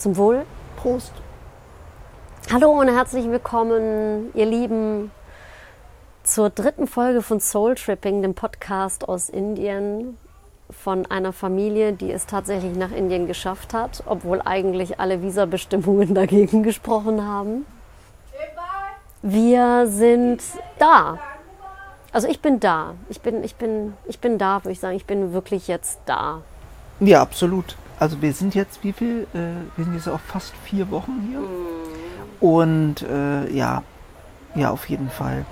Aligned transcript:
Zum 0.00 0.16
Wohl. 0.16 0.46
Prost. 0.78 1.12
Hallo 2.50 2.70
und 2.70 2.88
herzlich 2.88 3.26
willkommen, 3.30 4.30
ihr 4.32 4.46
Lieben, 4.46 5.10
zur 6.22 6.48
dritten 6.48 6.86
Folge 6.86 7.20
von 7.20 7.38
Soul 7.38 7.74
Tripping, 7.74 8.22
dem 8.22 8.32
Podcast 8.32 9.06
aus 9.06 9.28
Indien 9.28 10.16
von 10.70 11.04
einer 11.04 11.34
Familie, 11.34 11.92
die 11.92 12.10
es 12.10 12.24
tatsächlich 12.24 12.78
nach 12.78 12.92
Indien 12.92 13.26
geschafft 13.26 13.74
hat, 13.74 14.02
obwohl 14.06 14.40
eigentlich 14.42 14.98
alle 14.98 15.20
Visabestimmungen 15.20 16.14
dagegen 16.14 16.62
gesprochen 16.62 17.28
haben. 17.28 17.66
Wir 19.20 19.86
sind 19.86 20.42
da. 20.78 21.18
Also 22.10 22.26
ich 22.26 22.40
bin 22.40 22.58
da. 22.58 22.94
Ich 23.10 23.20
bin, 23.20 23.44
ich 23.44 23.56
bin, 23.56 23.92
ich 24.06 24.18
bin 24.18 24.38
da, 24.38 24.64
würde 24.64 24.72
ich 24.72 24.80
sagen. 24.80 24.96
Ich 24.96 25.04
bin 25.04 25.34
wirklich 25.34 25.68
jetzt 25.68 25.98
da. 26.06 26.40
Ja, 27.00 27.20
absolut. 27.20 27.76
Also 28.00 28.22
wir 28.22 28.32
sind 28.32 28.54
jetzt 28.54 28.82
wie 28.82 28.94
viel? 28.94 29.26
Äh, 29.34 29.76
wir 29.76 29.84
sind 29.84 29.94
jetzt 29.94 30.08
auch 30.08 30.20
fast 30.20 30.54
vier 30.64 30.90
Wochen 30.90 31.28
hier. 31.28 31.42
Und 32.40 33.02
äh, 33.02 33.52
ja, 33.52 33.82
ja, 34.54 34.70
auf 34.70 34.88
jeden 34.88 35.10
Fall. 35.10 35.44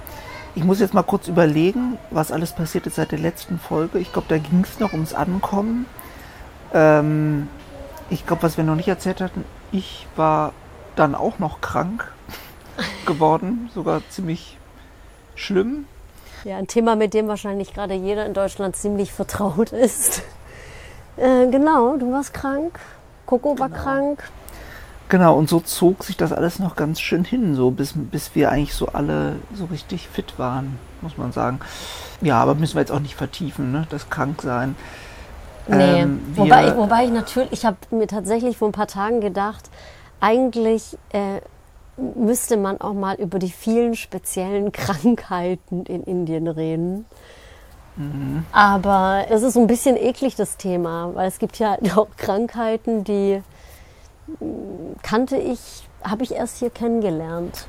Ich 0.54 0.64
muss 0.64 0.80
jetzt 0.80 0.94
mal 0.94 1.02
kurz 1.02 1.28
überlegen, 1.28 1.98
was 2.10 2.32
alles 2.32 2.52
passiert 2.52 2.86
ist 2.86 2.96
seit 2.96 3.12
der 3.12 3.18
letzten 3.18 3.58
Folge. 3.58 3.98
Ich 3.98 4.12
glaube, 4.14 4.28
da 4.28 4.38
ging 4.38 4.64
es 4.64 4.80
noch 4.80 4.94
ums 4.94 5.12
Ankommen. 5.12 5.84
Ähm, 6.72 7.48
ich 8.08 8.26
glaube, 8.26 8.42
was 8.42 8.56
wir 8.56 8.64
noch 8.64 8.76
nicht 8.76 8.88
erzählt 8.88 9.20
hatten, 9.20 9.44
ich 9.70 10.06
war 10.16 10.54
dann 10.96 11.14
auch 11.14 11.38
noch 11.38 11.60
krank 11.60 12.10
geworden, 13.06 13.70
sogar 13.74 14.00
ziemlich 14.08 14.56
schlimm. 15.34 15.84
Ja, 16.44 16.56
ein 16.56 16.66
Thema, 16.66 16.96
mit 16.96 17.12
dem 17.12 17.28
wahrscheinlich 17.28 17.74
gerade 17.74 17.92
jeder 17.92 18.24
in 18.24 18.32
Deutschland 18.32 18.74
ziemlich 18.74 19.12
vertraut 19.12 19.72
ist. 19.72 20.22
Äh, 21.18 21.50
genau, 21.50 21.96
du 21.96 22.12
warst 22.12 22.32
krank, 22.32 22.78
Coco 23.26 23.58
war 23.58 23.70
krank. 23.70 24.30
Genau, 25.08 25.36
und 25.38 25.48
so 25.48 25.60
zog 25.60 26.04
sich 26.04 26.16
das 26.18 26.32
alles 26.32 26.58
noch 26.58 26.76
ganz 26.76 27.00
schön 27.00 27.24
hin, 27.24 27.54
so 27.54 27.70
bis, 27.70 27.94
bis 27.96 28.34
wir 28.34 28.50
eigentlich 28.52 28.74
so 28.74 28.88
alle 28.88 29.42
so 29.54 29.64
richtig 29.66 30.06
fit 30.08 30.38
waren, 30.38 30.78
muss 31.00 31.16
man 31.16 31.32
sagen. 31.32 31.60
Ja, 32.20 32.40
aber 32.42 32.54
müssen 32.54 32.74
wir 32.74 32.80
jetzt 32.82 32.92
auch 32.92 33.00
nicht 33.00 33.14
vertiefen, 33.16 33.72
ne? 33.72 33.86
Das 33.90 34.10
Kranksein. 34.10 34.76
Nee, 35.66 36.02
Ähm, 36.02 36.20
wobei, 36.34 36.68
ich, 36.68 36.76
wobei 36.76 37.04
ich 37.04 37.10
natürlich, 37.10 37.52
ich 37.52 37.64
habe 37.64 37.78
mir 37.90 38.06
tatsächlich 38.06 38.58
vor 38.58 38.68
ein 38.68 38.72
paar 38.72 38.86
Tagen 38.86 39.20
gedacht, 39.20 39.70
eigentlich 40.20 40.98
äh, 41.10 41.40
müsste 41.96 42.56
man 42.56 42.80
auch 42.80 42.94
mal 42.94 43.16
über 43.16 43.38
die 43.38 43.50
vielen 43.50 43.94
speziellen 43.94 44.72
Krankheiten 44.72 45.84
in 45.86 46.04
Indien 46.04 46.48
reden. 46.48 47.06
Mhm. 47.98 48.46
Aber 48.52 49.26
es 49.28 49.42
ist 49.42 49.54
so 49.54 49.60
ein 49.60 49.66
bisschen 49.66 49.96
eklig, 49.96 50.36
das 50.36 50.56
Thema, 50.56 51.14
weil 51.14 51.28
es 51.28 51.38
gibt 51.38 51.58
ja 51.58 51.76
auch 51.96 52.08
Krankheiten, 52.16 53.04
die 53.04 53.42
mh, 54.40 54.46
kannte 55.02 55.36
ich, 55.36 55.88
habe 56.02 56.22
ich 56.22 56.34
erst 56.34 56.58
hier 56.58 56.70
kennengelernt. 56.70 57.66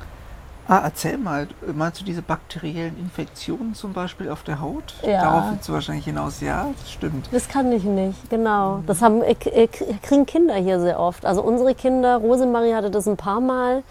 Ah, 0.68 0.82
erzähl 0.84 1.18
mal, 1.18 1.48
meinst 1.74 2.00
du 2.00 2.04
diese 2.04 2.22
bakteriellen 2.22 2.96
Infektionen 2.96 3.74
zum 3.74 3.92
Beispiel 3.92 4.30
auf 4.30 4.44
der 4.44 4.60
Haut? 4.60 4.94
Ja. 5.02 5.22
Darauf 5.22 5.50
willst 5.50 5.68
du 5.68 5.72
wahrscheinlich 5.72 6.04
hinaus, 6.04 6.40
ja, 6.40 6.68
das 6.78 6.92
stimmt. 6.92 7.28
Das 7.32 7.48
kann 7.48 7.72
ich 7.72 7.82
nicht, 7.82 8.30
genau. 8.30 8.80
Das 8.86 9.02
haben, 9.02 9.20
äh, 9.22 9.34
kriegen 9.34 10.26
Kinder 10.26 10.54
hier 10.54 10.78
sehr 10.78 11.00
oft. 11.00 11.26
Also 11.26 11.42
unsere 11.42 11.74
Kinder, 11.74 12.18
Rosemarie 12.18 12.72
hatte 12.72 12.88
das 12.92 13.08
ein 13.08 13.16
paar 13.16 13.40
Mal. 13.40 13.82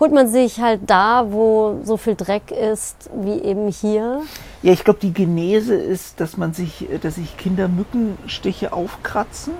Holt 0.00 0.12
man 0.12 0.28
sich 0.28 0.60
halt 0.60 0.82
da, 0.86 1.26
wo 1.30 1.80
so 1.82 1.96
viel 1.96 2.14
Dreck 2.14 2.52
ist, 2.52 3.10
wie 3.14 3.40
eben 3.42 3.68
hier. 3.68 4.22
Ja, 4.62 4.72
ich 4.72 4.84
glaube, 4.84 5.00
die 5.00 5.12
Genese 5.12 5.74
ist, 5.74 6.20
dass 6.20 6.36
man 6.36 6.52
sich, 6.52 6.86
dass 7.02 7.16
sich 7.16 7.36
Kinder 7.36 7.66
Mückenstiche 7.66 8.72
aufkratzen. 8.72 9.54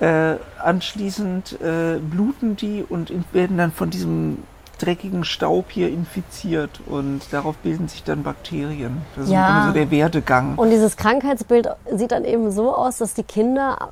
Äh, 0.00 0.36
anschließend 0.62 1.60
äh, 1.62 1.98
bluten 1.98 2.56
die 2.56 2.84
und 2.86 3.12
werden 3.32 3.56
dann 3.58 3.72
von 3.72 3.88
diesem 3.90 4.38
dreckigen 4.78 5.22
Staub 5.24 5.66
hier 5.70 5.88
infiziert 5.88 6.80
und 6.86 7.20
darauf 7.32 7.56
bilden 7.58 7.88
sich 7.88 8.02
dann 8.02 8.22
Bakterien. 8.24 9.02
Das 9.14 9.26
ist 9.26 9.30
Ja. 9.32 9.64
so 9.66 9.72
der 9.72 9.90
Werdegang. 9.90 10.54
Und 10.56 10.70
dieses 10.70 10.96
Krankheitsbild 10.96 11.68
sieht 11.94 12.10
dann 12.12 12.24
eben 12.24 12.50
so 12.50 12.74
aus, 12.74 12.98
dass 12.98 13.14
die 13.14 13.22
Kinder, 13.22 13.90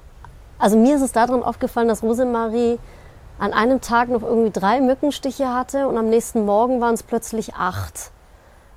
also 0.59 0.77
mir 0.77 0.97
ist 0.97 1.03
es 1.03 1.13
darin 1.13 1.43
aufgefallen, 1.43 1.87
dass 1.89 2.03
Rosemarie 2.03 2.79
an 3.41 3.55
einem 3.55 3.81
Tag 3.81 4.11
noch 4.11 4.23
irgendwie 4.23 4.51
drei 4.51 4.81
Mückenstiche 4.83 5.49
hatte 5.49 5.89
und 5.89 5.97
am 5.97 6.11
nächsten 6.11 6.45
Morgen 6.45 6.81
waren 6.81 6.95
es 6.95 7.03
plötzlich 7.03 7.55
acht. 7.55 8.11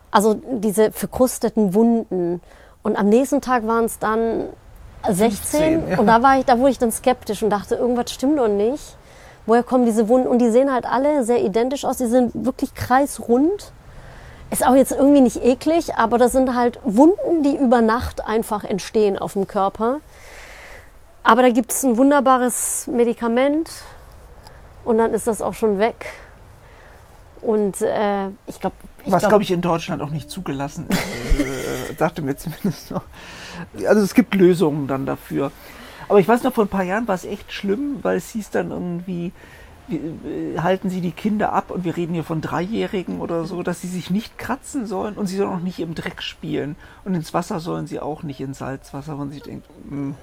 Also 0.10 0.36
diese 0.36 0.92
verkrusteten 0.92 1.74
Wunden. 1.74 2.42
Und 2.82 2.96
am 2.96 3.10
nächsten 3.10 3.42
Tag 3.42 3.68
waren 3.68 3.86
es 3.86 4.00
dann 4.00 4.46
16. 5.10 5.82
15, 5.82 5.90
ja. 5.90 6.00
Und 6.00 6.08
da 6.08 6.24
war 6.24 6.40
ich, 6.40 6.46
da 6.46 6.58
wurde 6.60 6.72
ich 6.72 6.78
dann 6.78 6.94
skeptisch 6.94 7.44
und 7.44 7.50
dachte, 7.50 7.76
irgendwas 7.76 8.12
stimmt 8.12 8.40
doch 8.40 8.48
nicht. 8.48 8.96
Woher 9.46 9.64
kommen 9.64 9.86
diese 9.86 10.08
Wunden? 10.08 10.28
Und 10.28 10.40
die 10.40 10.50
sehen 10.50 10.72
halt 10.72 10.86
alle 10.86 11.26
sehr 11.26 11.44
identisch 11.44 11.84
aus. 11.84 11.98
Die 11.98 12.08
sind 12.08 12.32
wirklich 12.34 12.74
kreisrund. 12.74 13.74
Ist 14.50 14.66
auch 14.66 14.76
jetzt 14.76 14.94
irgendwie 14.94 15.20
nicht 15.20 15.44
eklig, 15.44 15.96
aber 15.96 16.18
das 16.18 16.32
sind 16.32 16.56
halt 16.56 16.80
Wunden, 16.86 17.44
die 17.44 17.58
über 17.58 17.82
Nacht 17.82 18.26
einfach 18.26 18.64
entstehen 18.64 19.18
auf 19.18 19.34
dem 19.34 19.46
Körper. 19.46 19.98
Aber 21.24 21.42
da 21.42 21.50
gibt 21.50 21.72
es 21.72 21.84
ein 21.84 21.98
wunderbares 21.98 22.88
Medikament 22.88 23.70
und 24.86 24.98
dann 24.98 25.14
ist 25.14 25.28
das 25.28 25.42
auch 25.42 25.54
schon 25.54 25.80
weg. 25.80 26.06
Und 27.42 27.82
äh, 27.82 28.28
ich 28.48 28.60
glaube, 28.60 28.76
Was, 29.06 29.22
glaub, 29.22 29.32
glaube 29.32 29.44
ich, 29.44 29.52
in 29.52 29.62
Deutschland 29.62 30.02
auch 30.02 30.10
nicht 30.10 30.30
zugelassen 30.30 30.88
ist. 30.90 31.00
äh, 31.40 31.94
sagte 31.98 32.22
mir 32.22 32.36
zumindest 32.38 32.92
noch. 32.92 33.04
Also 33.86 34.02
es 34.02 34.14
gibt 34.14 34.34
Lösungen 34.36 34.88
dann 34.88 35.06
dafür. 35.06 35.52
Aber 36.08 36.20
ich 36.20 36.28
weiß 36.28 36.44
noch, 36.44 36.54
vor 36.54 36.66
ein 36.66 36.70
paar 36.70 36.84
Jahren 36.84 37.08
war 37.08 37.16
es 37.16 37.26
echt 37.26 37.52
schlimm, 37.52 38.00
weil 38.02 38.18
es 38.18 38.30
hieß 38.30 38.50
dann 38.52 38.72
irgendwie, 38.72 39.34
äh, 39.90 40.60
halten 40.60 40.90
Sie 40.90 41.02
die 41.02 41.12
Kinder 41.12 41.52
ab, 41.52 41.72
und 41.72 41.84
wir 41.84 41.98
reden 41.98 42.14
hier 42.14 42.24
von 42.24 42.40
Dreijährigen 42.40 43.20
oder 43.20 43.44
so, 43.46 43.64
dass 43.64 43.82
sie 43.82 43.88
sich 43.88 44.10
nicht 44.10 44.38
kratzen 44.38 44.86
sollen 44.86 45.16
und 45.16 45.28
sie 45.28 45.36
sollen 45.38 45.50
auch 45.50 45.60
nicht 45.60 45.80
im 45.80 45.96
Dreck 45.96 46.22
spielen. 46.22 46.78
Und 47.04 47.14
ins 47.16 47.34
Wasser 47.34 47.60
sollen 47.60 47.88
sie 47.88 48.00
auch 48.00 48.24
nicht, 48.24 48.40
ins 48.40 48.60
Salzwasser, 48.60 49.16
man 49.16 49.32
sich 49.32 49.44
denkt, 49.44 49.68
hm, 49.88 50.16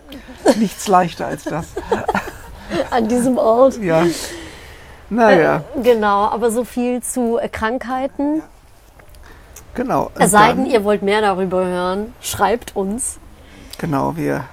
nichts 0.58 0.88
leichter 0.88 1.26
als 1.26 1.44
das. 1.44 1.66
an 2.90 3.08
diesem 3.08 3.36
Ort. 3.36 3.78
Ja. 3.78 4.06
Naja, 5.10 5.64
Genau, 5.82 6.24
aber 6.26 6.50
so 6.50 6.64
viel 6.64 7.02
zu 7.02 7.38
äh, 7.38 7.48
Krankheiten. 7.48 8.42
genau. 9.74 10.10
Es 10.18 10.30
sei 10.30 10.52
denn, 10.52 10.66
ihr 10.66 10.84
wollt 10.84 11.02
mehr 11.02 11.20
darüber 11.20 11.64
hören, 11.64 12.14
schreibt 12.20 12.76
uns. 12.76 13.18
Genau, 13.78 14.14
wir, 14.16 14.44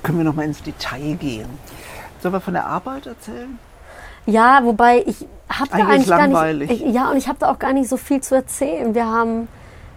können 0.00 0.18
wir 0.18 0.24
noch 0.24 0.34
mal 0.34 0.44
ins 0.44 0.62
Detail 0.62 1.14
gehen. 1.14 1.48
Sollen 2.20 2.34
wir 2.34 2.40
von 2.40 2.54
der 2.54 2.66
Arbeit 2.66 3.06
erzählen? 3.06 3.58
Ja, 4.26 4.60
wobei 4.64 5.02
ich 5.06 5.26
habe 5.48 5.70
da 5.70 5.76
Eigentlich 5.76 5.88
eigentlich 5.88 6.08
gar 6.08 6.18
langweilig. 6.18 6.68
nicht. 6.70 6.82
Ich, 6.86 6.94
ja, 6.94 7.10
und 7.10 7.16
ich 7.16 7.28
habe 7.28 7.38
da 7.38 7.50
auch 7.50 7.58
gar 7.58 7.72
nicht 7.72 7.88
so 7.88 7.96
viel 7.96 8.20
zu 8.20 8.34
erzählen. 8.34 8.94
Wir 8.94 9.06
haben, 9.06 9.48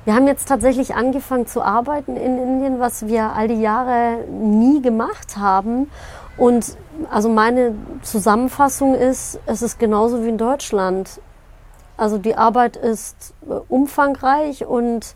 wir 0.05 0.15
haben 0.15 0.27
jetzt 0.27 0.47
tatsächlich 0.47 0.95
angefangen 0.95 1.47
zu 1.47 1.61
arbeiten 1.61 2.15
in 2.15 2.37
Indien, 2.37 2.79
was 2.79 3.07
wir 3.07 3.33
all 3.33 3.47
die 3.49 3.59
Jahre 3.59 4.19
nie 4.29 4.81
gemacht 4.81 5.35
haben. 5.37 5.89
Und 6.37 6.77
also 7.09 7.29
meine 7.29 7.73
Zusammenfassung 8.01 8.95
ist, 8.95 9.39
es 9.45 9.61
ist 9.61 9.79
genauso 9.79 10.23
wie 10.23 10.29
in 10.29 10.37
Deutschland. 10.37 11.21
Also 11.97 12.17
die 12.17 12.35
Arbeit 12.35 12.77
ist 12.77 13.33
äh, 13.49 13.53
umfangreich 13.69 14.65
und 14.65 15.15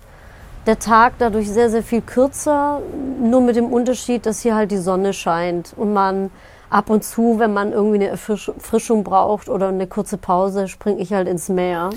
der 0.65 0.79
Tag 0.79 1.13
dadurch 1.19 1.49
sehr, 1.49 1.69
sehr 1.69 1.83
viel 1.83 2.01
kürzer, 2.01 2.81
nur 3.21 3.41
mit 3.41 3.55
dem 3.55 3.65
Unterschied, 3.65 4.25
dass 4.25 4.41
hier 4.41 4.55
halt 4.55 4.71
die 4.71 4.77
Sonne 4.77 5.13
scheint 5.13 5.73
und 5.77 5.93
man 5.93 6.31
ab 6.69 6.89
und 6.89 7.03
zu, 7.03 7.37
wenn 7.37 7.53
man 7.53 7.71
irgendwie 7.71 7.95
eine 7.95 8.09
Erfrisch- 8.09 8.49
Erfrischung 8.49 9.03
braucht 9.03 9.47
oder 9.47 9.67
eine 9.67 9.87
kurze 9.87 10.17
Pause, 10.17 10.67
springe 10.67 11.01
ich 11.01 11.13
halt 11.13 11.27
ins 11.27 11.49
Meer. 11.49 11.91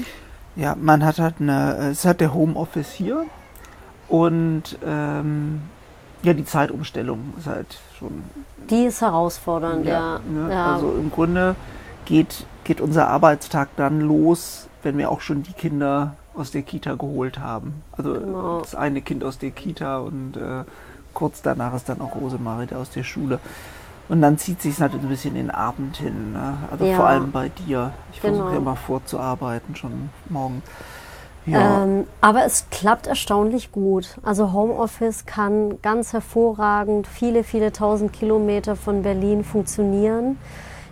Ja, 0.57 0.77
man 0.79 1.05
hat 1.05 1.19
halt 1.19 1.37
eine, 1.41 1.91
es 1.91 2.05
hat 2.05 2.21
der 2.21 2.35
Homeoffice 2.35 2.91
hier 2.91 3.25
und 4.09 4.79
ähm, 4.85 5.63
ja, 6.23 6.33
die 6.33 6.45
Zeitumstellung 6.45 7.35
ist 7.39 7.47
halt 7.47 7.79
schon 7.99 8.23
Die 8.71 8.85
ist 8.85 9.01
herausfordernd, 9.01 9.87
ja. 9.87 10.19
ne? 10.29 10.53
ja. 10.53 10.75
Also 10.75 10.91
im 10.93 11.11
Grunde 11.11 11.55
geht, 12.05 12.45
geht 12.65 12.81
unser 12.81 13.09
Arbeitstag 13.09 13.69
dann 13.77 14.01
los, 14.01 14.69
wenn 14.83 14.99
wir 14.99 15.11
auch 15.11 15.21
schon 15.21 15.43
die 15.43 15.53
Kinder 15.53 16.17
aus 16.35 16.51
der 16.51 16.63
Kita 16.63 16.95
geholt 16.95 17.39
haben. 17.39 17.83
Also 17.93 18.15
Genau. 18.15 18.61
das 18.61 18.75
eine 18.75 19.01
Kind 19.03 19.25
aus 19.25 19.39
der 19.39 19.51
Kita 19.51 19.99
und 19.99 20.37
äh, 20.37 20.65
kurz 21.15 21.43
danach 21.43 21.75
ist 21.75 21.89
dann 21.89 22.01
auch 22.01 22.15
Rosemarie 22.15 22.67
da 22.67 22.77
aus 22.77 22.91
der 22.91 23.03
Schule. 23.03 23.39
Und 24.09 24.23
dann 24.23 24.39
zieht 24.39 24.63
sich 24.63 24.81
halt 24.81 24.95
ein 24.95 25.01
bisschen 25.09 25.37
in 25.37 25.49
den 25.49 25.51
Abend 25.51 25.97
hin. 25.99 26.33
Ne? 26.33 26.55
Also 26.71 26.85
Ja. 26.85 26.97
vor 26.97 27.07
allem 27.09 27.31
bei 27.31 27.51
dir. 27.51 27.93
Ich 28.13 28.21
versuche 28.21 28.47
Genau. 28.49 28.57
immer 28.59 28.77
vorzuarbeiten, 28.77 29.77
schon 29.77 30.09
morgen. 30.31 30.63
Ja, 31.49 31.83
Ähm, 31.85 32.07
aber 32.21 32.45
es 32.45 32.67
klappt 32.71 33.07
erstaunlich 33.07 33.73
gut. 33.73 34.17
Also 34.23 34.53
Homeoffice 34.53 35.27
kann 35.27 35.81
ganz 35.83 36.13
hervorragend 36.13 37.07
viele, 37.07 37.45
viele 37.45 37.73
tausend 37.73 38.13
Kilometer 38.13 38.77
von 38.77 39.03
Berlin 39.03 39.45
funktionieren. 39.45 40.39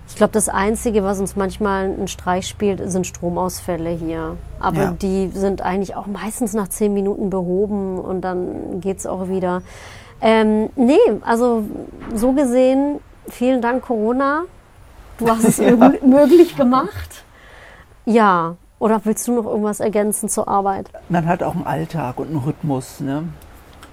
Ich 0.09 0.15
glaube, 0.15 0.33
das 0.33 0.49
Einzige, 0.49 1.03
was 1.03 1.19
uns 1.19 1.35
manchmal 1.35 1.85
einen 1.87 2.07
Streich 2.09 2.47
spielt, 2.47 2.81
sind 2.91 3.07
Stromausfälle 3.07 3.91
hier. 3.91 4.37
Aber 4.61 4.77
Ja. 4.83 4.91
die 4.93 5.29
sind 5.35 5.63
eigentlich 5.63 5.97
auch 5.97 6.07
meistens 6.07 6.55
nach 6.55 6.69
zehn 6.69 6.95
Minuten 6.95 7.29
behoben 7.29 7.99
und 7.99 8.21
dann 8.21 8.81
geht's 8.81 9.05
auch 9.07 9.29
wieder. 9.29 9.63
Ähm, 10.21 10.71
nee, 10.77 10.97
also 11.23 11.65
so 12.15 12.33
gesehen 12.33 13.01
vielen 13.29 13.61
Dank 13.61 13.83
Corona. 13.85 14.43
Du 15.19 15.29
hast 15.29 15.45
es 15.45 15.57
ja. 15.59 15.73
möglich 16.05 16.57
gemacht. 16.57 17.25
Ja, 18.05 18.55
oder 18.79 19.01
willst 19.05 19.27
du 19.29 19.35
noch 19.35 19.47
irgendwas 19.47 19.81
ergänzen 19.81 20.29
zur 20.29 20.49
Arbeit? 20.49 20.91
Man 21.09 21.27
hat 21.27 21.43
auch 21.43 21.55
einen 21.55 21.67
Alltag 21.67 22.19
und 22.19 22.29
einen 22.29 22.39
Rhythmus, 22.39 23.01
ne? 23.01 23.25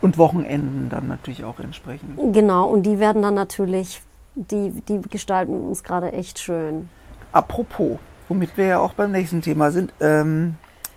Und 0.02 0.18
Wochenenden 0.18 0.90
dann 0.90 1.08
natürlich 1.08 1.46
auch 1.46 1.60
entsprechend. 1.60 2.18
Genau, 2.34 2.68
und 2.68 2.84
die 2.84 3.00
werden 3.00 3.22
dann 3.22 3.36
natürlich, 3.36 4.02
die, 4.36 4.72
die 4.88 5.02
gestalten 5.02 5.68
uns 5.68 5.84
gerade 5.84 6.12
echt 6.12 6.40
schön. 6.40 6.90
Apropos, 7.32 8.00
womit 8.28 8.58
wir 8.58 8.66
ja 8.66 8.80
auch 8.80 8.94
beim 8.94 9.12
nächsten 9.12 9.42
Thema 9.42 9.72
sind, 9.72 9.94
ähm, 10.02 10.56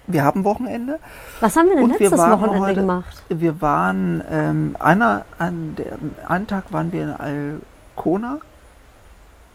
wir 0.09 0.25
haben 0.25 0.45
Wochenende. 0.45 0.99
Was 1.41 1.57
haben 1.57 1.69
wir 1.69 1.77
denn 1.77 1.89
letztes 1.89 2.13
Wochenende 2.13 2.61
heute, 2.61 2.81
gemacht? 2.81 3.23
Wir 3.29 3.61
waren, 3.61 4.23
ähm, 4.31 4.77
einer, 4.79 5.25
an 5.39 5.77
der, 5.77 5.99
einen 6.29 6.47
Tag 6.47 6.73
waren 6.73 6.93
wir 6.93 7.03
in 7.03 7.11
Alcona. 7.11 8.39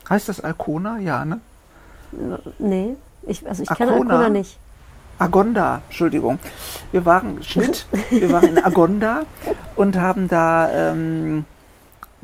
Heißt 0.09 0.29
das 0.29 0.41
Alcona? 0.41 0.97
Ja, 0.99 1.25
ne? 1.25 1.39
Nee. 2.59 2.95
Ich, 3.23 3.47
also 3.47 3.63
ich 3.63 3.69
kenne 3.69 3.91
Arcona 3.93 4.29
nicht. 4.29 4.57
Agonda, 5.19 5.81
Entschuldigung. 5.87 6.39
Wir 6.91 7.05
waren 7.05 7.43
Schnitt, 7.43 7.85
wir 8.09 8.31
waren 8.31 8.57
in 8.57 8.63
Agonda 8.63 9.23
und 9.75 9.95
haben 9.95 10.27
da 10.27 10.69
ähm, 10.71 11.45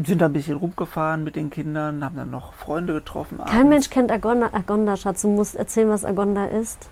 sind 0.03 0.21
da 0.21 0.27
ein 0.27 0.33
bisschen 0.33 0.57
rumgefahren 0.57 1.23
mit 1.23 1.35
den 1.35 1.49
Kindern, 1.49 2.03
haben 2.03 2.15
dann 2.15 2.29
noch 2.29 2.53
Freunde 2.53 2.93
getroffen. 2.93 3.37
Kein 3.37 3.47
abends. 3.47 3.69
Mensch 3.69 3.89
kennt 3.89 4.11
Agonda, 4.11 4.49
Agonda, 4.51 4.95
Schatz. 4.95 5.23
Du 5.23 5.29
musst 5.29 5.55
erzählen, 5.55 5.89
was 5.89 6.05
Agonda 6.05 6.45
ist. 6.45 6.89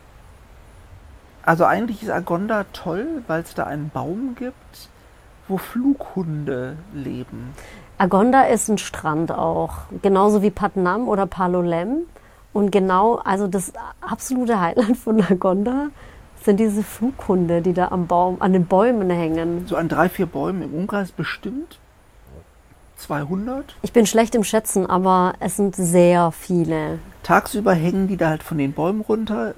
Also 1.43 1.65
eigentlich 1.65 2.01
ist 2.01 2.09
Agonda 2.09 2.65
toll, 2.73 3.23
weil 3.27 3.41
es 3.41 3.53
da 3.53 3.65
einen 3.65 3.89
Baum 3.89 4.35
gibt, 4.35 4.89
wo 5.47 5.57
Flughunde 5.57 6.77
leben. 6.93 7.53
Agonda 7.99 8.43
ist 8.43 8.67
ein 8.67 8.79
Strand 8.79 9.31
auch, 9.31 9.73
genauso 10.01 10.41
wie 10.41 10.49
Patnam 10.49 11.07
oder 11.07 11.27
Palolem. 11.27 12.07
Und 12.55 12.71
genau, 12.71 13.15
also 13.15 13.47
das 13.47 13.73
absolute 13.99 14.61
Highlight 14.61 14.95
von 14.95 15.17
Lagonda 15.19 15.87
sind 16.41 16.57
diese 16.57 16.83
Flughunde, 16.83 17.61
die 17.61 17.73
da 17.73 17.89
am 17.89 18.07
Baum, 18.07 18.37
an 18.39 18.53
den 18.53 18.65
Bäumen 18.65 19.09
hängen. 19.09 19.65
So 19.67 19.75
an 19.75 19.89
drei, 19.89 20.07
vier 20.07 20.25
Bäumen 20.25 20.61
im 20.61 20.73
Umkreis 20.73 21.11
bestimmt? 21.11 21.79
200? 22.95 23.75
Ich 23.81 23.91
bin 23.91 24.05
schlecht 24.05 24.35
im 24.35 24.45
Schätzen, 24.45 24.85
aber 24.85 25.33
es 25.41 25.57
sind 25.57 25.75
sehr 25.75 26.31
viele. 26.31 26.99
Tagsüber 27.23 27.73
hängen 27.73 28.07
die 28.07 28.15
da 28.15 28.29
halt 28.29 28.41
von 28.41 28.57
den 28.57 28.71
Bäumen 28.71 29.01
runter, 29.01 29.53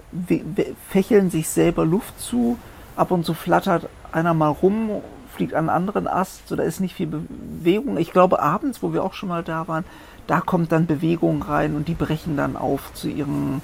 fächeln 0.89 1.29
sich 1.29 1.49
selber 1.49 1.85
Luft 1.85 2.19
zu, 2.19 2.57
ab 2.95 3.11
und 3.11 3.27
zu 3.27 3.35
flattert 3.35 3.89
einer 4.11 4.33
mal 4.33 4.49
rum, 4.49 4.89
fliegt 5.35 5.53
an 5.53 5.69
einen 5.69 5.77
anderen 5.77 6.07
Ast, 6.07 6.47
so 6.47 6.55
da 6.55 6.63
ist 6.63 6.79
nicht 6.79 6.95
viel 6.95 7.05
Bewegung. 7.05 7.97
Ich 7.97 8.11
glaube 8.11 8.41
abends, 8.41 8.81
wo 8.81 8.91
wir 8.91 9.03
auch 9.03 9.13
schon 9.13 9.29
mal 9.29 9.43
da 9.43 9.67
waren, 9.67 9.85
da 10.27 10.41
kommt 10.41 10.71
dann 10.71 10.85
Bewegung 10.85 11.41
rein 11.41 11.75
und 11.75 11.87
die 11.87 11.93
brechen 11.93 12.37
dann 12.37 12.55
auf 12.55 12.93
zu 12.93 13.07
ihren 13.07 13.61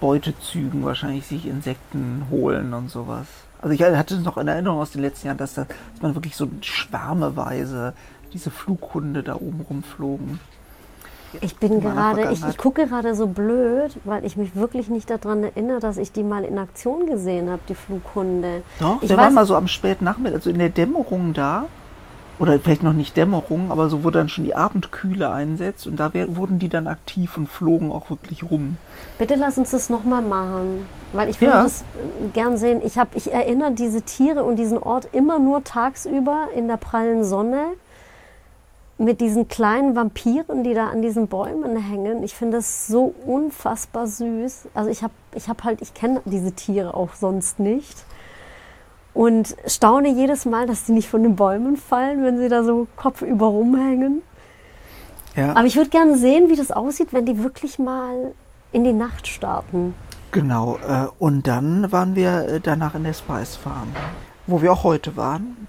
Beutezügen, 0.00 0.84
wahrscheinlich 0.84 1.26
sich 1.26 1.46
Insekten 1.46 2.26
holen 2.30 2.72
und 2.74 2.90
sowas. 2.90 3.26
Also 3.60 3.74
ich 3.74 3.82
hatte 3.82 4.14
es 4.14 4.22
noch 4.22 4.38
in 4.38 4.46
Erinnerung 4.46 4.78
aus 4.78 4.92
den 4.92 5.02
letzten 5.02 5.26
Jahren, 5.26 5.38
dass, 5.38 5.54
da, 5.54 5.64
dass 5.64 6.02
man 6.02 6.14
wirklich 6.14 6.36
so 6.36 6.48
schwärmeweise 6.60 7.94
diese 8.32 8.50
Flughunde 8.50 9.22
da 9.22 9.34
oben 9.34 9.64
rumflogen. 9.68 10.38
Ich 11.40 11.56
bin 11.56 11.80
gerade, 11.80 12.32
ich, 12.32 12.42
ich 12.46 12.56
gucke 12.56 12.86
gerade 12.86 13.14
so 13.14 13.26
blöd, 13.26 13.98
weil 14.04 14.24
ich 14.24 14.36
mich 14.36 14.56
wirklich 14.56 14.88
nicht 14.88 15.10
daran 15.10 15.44
erinnere, 15.44 15.78
dass 15.78 15.98
ich 15.98 16.10
die 16.10 16.22
mal 16.22 16.44
in 16.44 16.58
Aktion 16.58 17.06
gesehen 17.06 17.50
habe, 17.50 17.60
die 17.68 17.74
Flughunde. 17.74 18.62
Doch, 18.80 19.02
ich 19.02 19.08
der 19.08 19.18
war 19.18 19.30
mal 19.30 19.44
so 19.44 19.54
am 19.54 19.68
späten 19.68 20.04
Nachmittag, 20.04 20.36
also 20.36 20.50
in 20.50 20.58
der 20.58 20.70
Dämmerung 20.70 21.34
da 21.34 21.66
oder 22.38 22.58
vielleicht 22.60 22.82
noch 22.82 22.92
nicht 22.92 23.16
Dämmerung, 23.16 23.70
aber 23.70 23.88
so 23.88 24.04
wo 24.04 24.10
dann 24.10 24.28
schon 24.28 24.44
die 24.44 24.54
Abendkühle 24.54 25.30
einsetzt 25.30 25.86
und 25.86 25.96
da 25.96 26.12
wurden 26.14 26.58
die 26.58 26.68
dann 26.68 26.86
aktiv 26.86 27.36
und 27.36 27.48
flogen 27.48 27.90
auch 27.90 28.10
wirklich 28.10 28.48
rum. 28.48 28.76
Bitte 29.18 29.34
lass 29.34 29.58
uns 29.58 29.70
das 29.70 29.90
nochmal 29.90 30.22
machen, 30.22 30.86
weil 31.12 31.28
ich 31.28 31.40
würde 31.40 31.54
ja. 31.54 31.62
das 31.62 31.82
äh, 31.82 32.28
gern 32.32 32.56
sehen. 32.56 32.80
Ich, 32.84 32.98
hab, 32.98 33.16
ich 33.16 33.32
erinnere 33.32 33.72
diese 33.72 34.02
Tiere 34.02 34.44
und 34.44 34.56
diesen 34.56 34.78
Ort 34.78 35.08
immer 35.12 35.38
nur 35.38 35.64
tagsüber 35.64 36.48
in 36.54 36.68
der 36.68 36.76
prallen 36.76 37.24
Sonne 37.24 37.72
mit 38.98 39.20
diesen 39.20 39.46
kleinen 39.48 39.94
Vampiren, 39.94 40.64
die 40.64 40.74
da 40.74 40.88
an 40.88 41.02
diesen 41.02 41.28
Bäumen 41.28 41.76
hängen. 41.76 42.24
Ich 42.24 42.34
finde 42.34 42.58
das 42.58 42.88
so 42.88 43.14
unfassbar 43.26 44.08
süß. 44.08 44.68
Also 44.74 44.90
ich 44.90 45.02
habe 45.02 45.12
ich 45.34 45.48
hab 45.48 45.62
halt, 45.62 45.80
ich 45.82 45.94
kenne 45.94 46.20
diese 46.24 46.52
Tiere 46.52 46.94
auch 46.94 47.14
sonst 47.14 47.60
nicht 47.60 48.04
und 49.14 49.56
staune 49.66 50.10
jedes 50.10 50.44
Mal, 50.44 50.66
dass 50.66 50.84
die 50.84 50.92
nicht 50.92 51.08
von 51.08 51.22
den 51.22 51.36
Bäumen 51.36 51.76
fallen, 51.76 52.22
wenn 52.24 52.38
sie 52.38 52.48
da 52.48 52.62
so 52.62 52.86
kopfüber 52.96 53.46
rumhängen. 53.46 54.22
Ja. 55.34 55.50
Aber 55.50 55.64
ich 55.64 55.76
würde 55.76 55.90
gerne 55.90 56.16
sehen, 56.16 56.50
wie 56.50 56.56
das 56.56 56.70
aussieht, 56.70 57.12
wenn 57.12 57.26
die 57.26 57.42
wirklich 57.42 57.78
mal 57.78 58.34
in 58.72 58.84
die 58.84 58.92
Nacht 58.92 59.26
starten. 59.26 59.94
Genau, 60.30 60.78
äh, 60.86 61.06
und 61.18 61.46
dann 61.46 61.90
waren 61.90 62.14
wir 62.14 62.48
äh, 62.48 62.60
danach 62.60 62.94
in 62.94 63.04
der 63.04 63.14
Spice 63.14 63.56
Farm, 63.56 63.88
wo 64.46 64.60
wir 64.60 64.72
auch 64.72 64.84
heute 64.84 65.16
waren. 65.16 65.68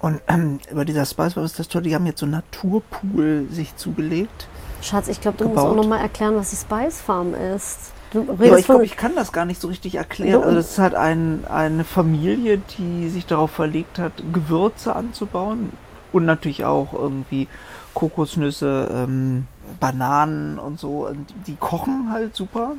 Und 0.00 0.20
ähm, 0.26 0.58
über 0.70 0.84
dieser 0.84 1.06
Spice 1.06 1.34
Farm 1.34 1.46
ist 1.46 1.58
das 1.58 1.68
toll, 1.68 1.82
die 1.82 1.94
haben 1.94 2.06
jetzt 2.06 2.18
so 2.18 2.26
einen 2.26 2.32
Naturpool 2.32 3.46
sich 3.50 3.76
zugelegt. 3.76 4.48
Schatz, 4.80 5.06
ich 5.06 5.20
glaube, 5.20 5.38
du 5.38 5.44
gebaut. 5.44 5.56
musst 5.56 5.72
auch 5.72 5.76
nochmal 5.76 6.00
erklären, 6.00 6.34
was 6.34 6.50
die 6.50 6.56
Spice 6.56 7.00
Farm 7.00 7.34
ist. 7.34 7.92
Du 8.12 8.26
ja, 8.40 8.56
ich 8.56 8.66
glaube, 8.66 8.84
ich 8.84 8.96
kann 8.96 9.14
das 9.14 9.32
gar 9.32 9.46
nicht 9.46 9.60
so 9.60 9.68
richtig 9.68 9.94
erklären. 9.94 10.42
Also 10.42 10.54
das 10.54 10.72
ist 10.72 10.78
halt 10.78 10.94
ein, 10.94 11.44
eine 11.48 11.84
Familie, 11.84 12.60
die 12.78 13.08
sich 13.08 13.24
darauf 13.24 13.50
verlegt 13.50 13.98
hat, 13.98 14.12
Gewürze 14.32 14.94
anzubauen 14.94 15.72
und 16.12 16.26
natürlich 16.26 16.64
auch 16.64 16.92
irgendwie 16.92 17.48
Kokosnüsse, 17.94 18.88
ähm, 18.92 19.46
Bananen 19.80 20.58
und 20.58 20.78
so. 20.78 21.08
Die 21.46 21.56
kochen 21.56 22.10
halt 22.10 22.36
super, 22.36 22.72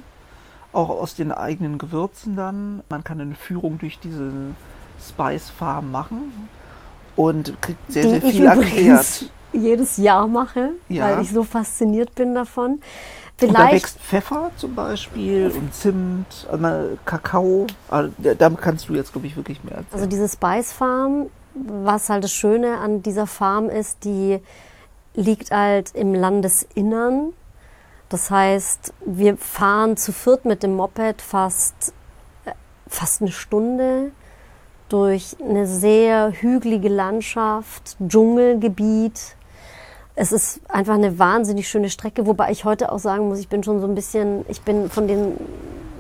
auch 0.71 0.89
aus 0.89 1.15
den 1.15 1.31
eigenen 1.31 1.79
Gewürzen 1.79 2.35
dann. 2.35 2.83
Man 2.89 3.03
kann 3.03 3.19
eine 3.19 3.35
Führung 3.35 3.79
durch 3.79 3.99
diese 3.99 4.31
Spice 4.99 5.49
Farm 5.49 5.91
machen 5.91 6.47
und 7.15 7.59
kriegt 7.61 7.91
sehr, 7.91 8.09
sehr 8.09 8.21
viel 8.21 8.45
erklärt. 8.45 9.25
Jedes 9.51 9.97
Jahr 9.97 10.27
mache, 10.27 10.71
ja. 10.89 11.05
weil 11.05 11.21
ich 11.21 11.31
so 11.31 11.43
fasziniert 11.43 12.15
bin 12.15 12.33
davon. 12.33 12.81
Vielleicht. 13.37 13.57
Und 13.57 13.67
da 13.67 13.71
wächst 13.71 13.99
Pfeffer 13.99 14.51
zum 14.57 14.75
Beispiel 14.75 15.51
und 15.55 15.73
Zimt, 15.73 16.47
also 16.51 16.97
Kakao. 17.05 17.67
Also, 17.89 18.11
damit 18.37 18.61
kannst 18.61 18.89
du 18.89 18.93
jetzt, 18.93 19.11
glaube 19.11 19.27
ich, 19.27 19.35
wirklich 19.35 19.63
mehr 19.63 19.75
erzählen. 19.75 19.93
Also 19.93 20.05
diese 20.05 20.29
Spice 20.29 20.71
Farm, 20.71 21.27
was 21.55 22.09
halt 22.09 22.23
das 22.23 22.31
Schöne 22.31 22.77
an 22.77 23.01
dieser 23.01 23.27
Farm 23.27 23.69
ist, 23.69 24.03
die 24.05 24.39
liegt 25.15 25.51
halt 25.51 25.93
im 25.95 26.13
Landesinnern. 26.13 27.33
Das 28.09 28.29
heißt, 28.29 28.93
wir 29.05 29.37
fahren 29.37 29.97
zu 29.97 30.11
viert 30.11 30.45
mit 30.45 30.61
dem 30.63 30.75
Moped 30.75 31.21
fast, 31.21 31.93
äh, 32.45 32.51
fast 32.87 33.21
eine 33.21 33.31
Stunde 33.31 34.11
durch 34.89 35.35
eine 35.41 35.65
sehr 35.65 36.31
hügelige 36.31 36.89
Landschaft, 36.89 37.97
Dschungelgebiet, 38.07 39.35
es 40.15 40.31
ist 40.31 40.61
einfach 40.69 40.93
eine 40.93 41.17
wahnsinnig 41.17 41.67
schöne 41.67 41.89
Strecke, 41.89 42.25
wobei 42.25 42.51
ich 42.51 42.65
heute 42.65 42.91
auch 42.91 42.99
sagen 42.99 43.27
muss, 43.27 43.39
ich 43.39 43.49
bin 43.49 43.63
schon 43.63 43.79
so 43.81 43.87
ein 43.87 43.95
bisschen, 43.95 44.45
ich 44.47 44.61
bin 44.61 44.89
von 44.89 45.07
den 45.07 45.37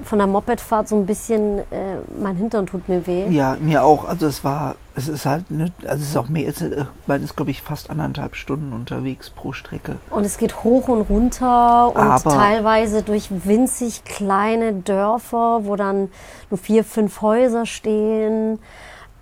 von 0.03 0.19
der 0.19 0.27
Mopedfahrt 0.27 0.87
so 0.87 0.97
ein 0.97 1.05
bisschen, 1.05 1.59
äh, 1.59 1.97
mein 2.19 2.35
Hintern 2.35 2.65
tut 2.65 2.89
mir 2.89 3.07
weh. 3.07 3.27
Ja, 3.29 3.55
mir 3.59 3.83
auch. 3.83 4.05
Also 4.05 4.27
es 4.27 4.43
war, 4.43 4.75
es 4.95 5.07
ist 5.07 5.25
halt, 5.25 5.49
ne, 5.49 5.71
also 5.87 6.03
es 6.03 6.09
ist 6.09 6.17
auch 6.17 6.29
mehr, 6.29 6.47
es, 6.47 6.63
man 7.07 7.23
ist 7.23 7.35
glaube 7.35 7.51
ich 7.51 7.61
fast 7.61 7.89
anderthalb 7.89 8.35
Stunden 8.35 8.73
unterwegs 8.73 9.29
pro 9.29 9.53
Strecke. 9.53 9.95
Und 10.09 10.25
es 10.25 10.37
geht 10.37 10.63
hoch 10.63 10.87
und 10.87 11.01
runter 11.01 11.95
und 11.95 12.01
Aber 12.01 12.31
teilweise 12.31 13.03
durch 13.03 13.29
winzig 13.31 14.03
kleine 14.03 14.73
Dörfer, 14.73 15.61
wo 15.63 15.75
dann 15.75 16.09
nur 16.49 16.57
vier, 16.57 16.83
fünf 16.83 17.21
Häuser 17.21 17.65
stehen. 17.65 18.59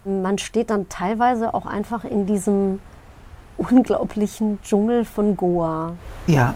Man 0.03 0.39
steht 0.39 0.71
dann 0.71 0.89
teilweise 0.89 1.53
auch 1.53 1.67
einfach 1.67 2.05
in 2.05 2.25
diesem 2.25 2.79
unglaublichen 3.57 4.59
Dschungel 4.63 5.05
von 5.05 5.37
Goa. 5.37 5.93
Ja, 6.27 6.55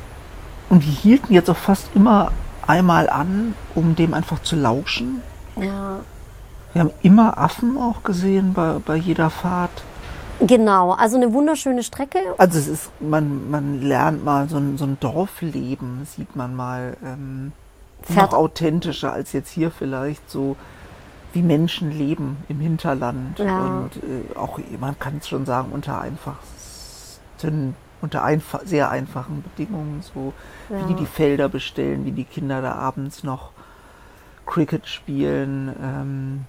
und 0.69 0.83
die 0.83 0.91
hielten 0.91 1.33
jetzt 1.33 1.49
auch 1.49 1.57
fast 1.57 1.89
immer 1.95 2.31
einmal 2.65 3.09
an, 3.09 3.55
um 3.75 3.95
dem 3.95 4.13
einfach 4.13 4.41
zu 4.41 4.55
lauschen. 4.55 5.21
Ja. 5.55 5.99
Wir 6.73 6.81
haben 6.81 6.91
immer 7.03 7.37
Affen 7.37 7.77
auch 7.77 8.03
gesehen 8.03 8.53
bei, 8.53 8.77
bei 8.85 8.95
jeder 8.95 9.29
Fahrt. 9.29 9.83
Genau, 10.41 10.91
also 10.91 11.15
eine 11.15 11.31
wunderschöne 11.31 11.83
Strecke. 11.83 12.19
Also 12.37 12.59
es 12.59 12.67
ist, 12.67 12.91
man, 12.99 13.49
man 13.49 13.81
lernt 13.81 14.25
mal 14.25 14.49
so 14.49 14.57
ein, 14.57 14.77
so 14.77 14.83
ein 14.83 14.97
Dorfleben, 14.99 16.05
sieht 16.05 16.35
man 16.35 16.55
mal 16.55 16.97
ähm, 17.05 17.53
noch 18.09 18.33
authentischer 18.33 19.13
als 19.13 19.31
jetzt 19.31 19.51
hier 19.51 19.71
vielleicht 19.71 20.29
so 20.29 20.57
wie 21.31 21.41
Menschen 21.41 21.91
leben 21.91 22.37
im 22.49 22.59
Hinterland. 22.59 23.39
Ja. 23.39 23.59
Und 23.59 23.95
äh, 23.97 24.37
auch, 24.37 24.59
man 24.79 24.99
kann 24.99 25.17
es 25.17 25.29
schon 25.29 25.45
sagen, 25.45 25.69
unter 25.71 26.01
einfach 26.01 26.35
sind 26.41 26.54
unter 28.01 28.23
einfa 28.23 28.61
sehr 28.65 28.89
einfachen 28.89 29.43
Bedingungen, 29.43 30.01
so 30.01 30.33
ja. 30.69 30.79
wie 30.79 30.93
die 30.93 30.99
die 30.99 31.05
Felder 31.05 31.49
bestellen, 31.49 32.05
wie 32.05 32.11
die 32.11 32.23
Kinder 32.23 32.61
da 32.61 32.73
abends 32.73 33.23
noch 33.23 33.51
Cricket 34.45 34.87
spielen. 34.87 35.75
Ähm, 35.81 36.45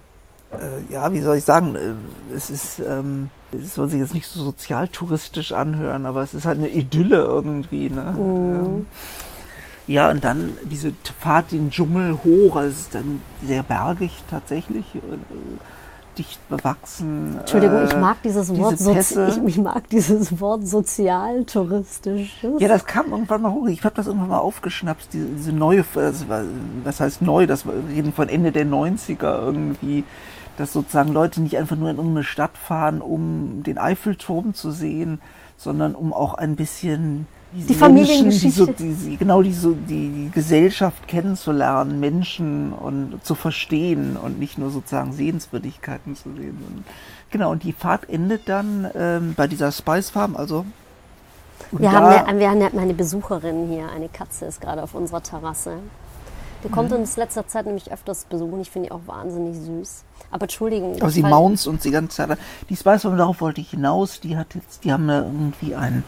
äh, 0.51 0.93
ja, 0.93 1.11
wie 1.11 1.21
soll 1.21 1.37
ich 1.37 1.43
sagen, 1.43 1.75
äh, 1.75 2.35
es 2.35 2.49
ist, 2.49 2.79
ähm, 2.79 3.29
es 3.51 3.75
soll 3.75 3.89
sich 3.89 3.99
jetzt 3.99 4.13
nicht 4.13 4.27
so 4.27 4.43
sozialtouristisch 4.43 5.51
anhören, 5.51 6.05
aber 6.05 6.21
es 6.21 6.33
ist 6.33 6.45
halt 6.45 6.59
eine 6.59 6.69
Idylle 6.69 7.17
irgendwie. 7.17 7.89
Ne? 7.89 8.15
Mhm. 8.17 8.85
Ja, 9.87 10.09
und 10.09 10.23
dann 10.23 10.57
diese 10.63 10.93
Fahrt 11.19 11.53
in 11.53 11.65
den 11.65 11.71
Dschungel 11.71 12.19
hoch, 12.23 12.57
also 12.57 12.69
es 12.69 12.79
ist 12.81 12.95
dann 12.95 13.21
sehr 13.43 13.63
bergig 13.63 14.23
tatsächlich. 14.29 14.85
Äh, 14.95 14.99
dicht 16.17 16.49
bewachsen. 16.49 17.37
Entschuldigung, 17.39 17.85
ich 17.85 17.93
äh, 17.93 17.99
mag 17.99 18.21
dieses 18.23 18.47
diese 18.47 18.59
Wort, 18.59 18.77
Pässe. 18.77 19.27
ich, 19.27 19.43
ich, 19.43 19.57
mag 19.57 19.89
dieses 19.89 20.39
Wort 20.39 20.67
sozialtouristisch. 20.67 22.45
Ja, 22.59 22.67
das 22.67 22.85
kam 22.85 23.11
irgendwann 23.11 23.41
mal 23.41 23.51
hoch. 23.51 23.67
Ich 23.67 23.83
habe 23.83 23.95
das 23.95 24.07
irgendwann 24.07 24.29
mal 24.29 24.39
aufgeschnappt, 24.39 25.13
diese, 25.13 25.27
diese 25.27 25.51
neue, 25.53 25.83
was 26.83 26.99
heißt 26.99 27.21
neu, 27.21 27.47
das 27.47 27.65
war 27.65 27.73
reden 27.89 28.13
von 28.13 28.29
Ende 28.29 28.51
der 28.51 28.65
90er 28.65 29.39
irgendwie, 29.39 30.03
dass 30.57 30.73
sozusagen 30.73 31.13
Leute 31.13 31.41
nicht 31.41 31.57
einfach 31.57 31.75
nur 31.75 31.89
in 31.89 31.97
irgendeine 31.97 32.23
Stadt 32.23 32.57
fahren, 32.57 33.01
um 33.01 33.63
den 33.63 33.77
Eiffelturm 33.77 34.53
zu 34.53 34.71
sehen, 34.71 35.19
sondern 35.55 35.95
um 35.95 36.13
auch 36.13 36.33
ein 36.33 36.55
bisschen 36.55 37.27
die 37.53 37.73
Familiengeschichte. 37.73 38.65
Menschen, 38.65 38.75
die 38.77 38.93
so, 38.93 39.09
die, 39.09 39.17
genau 39.17 39.41
die, 39.41 39.53
so, 39.53 39.71
die, 39.73 40.29
Gesellschaft 40.33 41.07
kennenzulernen, 41.07 41.99
Menschen 41.99 42.73
und 42.73 43.19
zu 43.23 43.35
verstehen 43.35 44.17
und 44.17 44.39
nicht 44.39 44.57
nur 44.57 44.69
sozusagen 44.69 45.13
Sehenswürdigkeiten 45.13 46.15
zu 46.15 46.29
sehen. 46.35 46.57
Und, 46.67 46.85
genau, 47.31 47.51
und 47.51 47.63
die 47.63 47.73
Fahrt 47.73 48.09
endet 48.09 48.49
dann 48.49 48.89
ähm, 48.95 49.33
bei 49.35 49.47
dieser 49.47 49.71
Spice 49.71 50.09
Farm, 50.09 50.35
also 50.35 50.65
wir 51.71 51.91
haben, 51.91 52.05
eine, 52.05 52.39
wir 52.39 52.49
haben 52.49 52.79
eine 52.79 52.93
Besucherin 52.93 53.67
hier, 53.67 53.89
eine 53.89 54.09
Katze 54.09 54.45
ist 54.45 54.61
gerade 54.61 54.83
auf 54.83 54.93
unserer 54.93 55.21
Terrasse. 55.21 55.77
Die 56.63 56.69
kommt 56.69 56.91
mhm. 56.91 56.97
uns 56.97 57.17
letzter 57.17 57.47
Zeit 57.47 57.65
nämlich 57.65 57.91
öfters 57.91 58.25
besuchen. 58.25 58.61
Ich 58.61 58.71
finde 58.71 58.87
die 58.87 58.91
auch 58.91 59.01
wahnsinnig 59.05 59.57
süß. 59.57 60.03
Aber 60.31 60.43
Entschuldigung. 60.43 60.95
Aber 61.01 61.09
sie 61.09 61.23
mounts 61.23 61.67
uns 61.67 61.83
die 61.83 61.91
ganze 61.91 62.17
Zeit. 62.17 62.37
Die 62.69 62.75
Spice 62.75 63.03
Farm, 63.03 63.17
darauf 63.17 63.41
wollte 63.41 63.61
ich 63.61 63.71
hinaus, 63.71 64.19
die 64.19 64.37
hat 64.37 64.55
jetzt, 64.55 64.83
die 64.83 64.91
haben 64.91 65.09
irgendwie 65.09 65.75
einen 65.75 66.03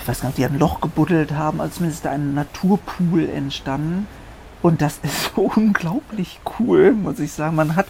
ich 0.00 0.08
weiß 0.08 0.20
gar 0.20 0.28
nicht, 0.28 0.38
die 0.38 0.44
ein 0.44 0.58
Loch 0.58 0.80
gebuddelt 0.80 1.32
haben, 1.32 1.60
als 1.60 1.76
zumindest 1.76 2.06
ein 2.06 2.34
Naturpool 2.34 3.28
entstanden. 3.28 4.06
Und 4.62 4.82
das 4.82 4.98
ist 5.02 5.32
so 5.36 5.50
unglaublich 5.54 6.40
cool, 6.58 6.92
muss 6.92 7.18
ich 7.18 7.32
sagen. 7.32 7.56
Man 7.56 7.76
hat, 7.76 7.86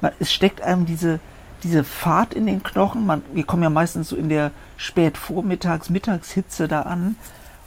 man, 0.00 0.12
es 0.18 0.32
steckt 0.32 0.62
einem 0.62 0.86
diese, 0.86 1.20
diese 1.62 1.84
Fahrt 1.84 2.34
in 2.34 2.46
den 2.46 2.62
Knochen. 2.62 3.04
Man, 3.06 3.22
wir 3.32 3.44
kommen 3.44 3.62
ja 3.62 3.70
meistens 3.70 4.08
so 4.08 4.16
in 4.16 4.28
der 4.28 4.52
Spätvormittags-, 4.78 5.90
Mittagshitze 5.90 6.68
da 6.68 6.82
an. 6.82 7.16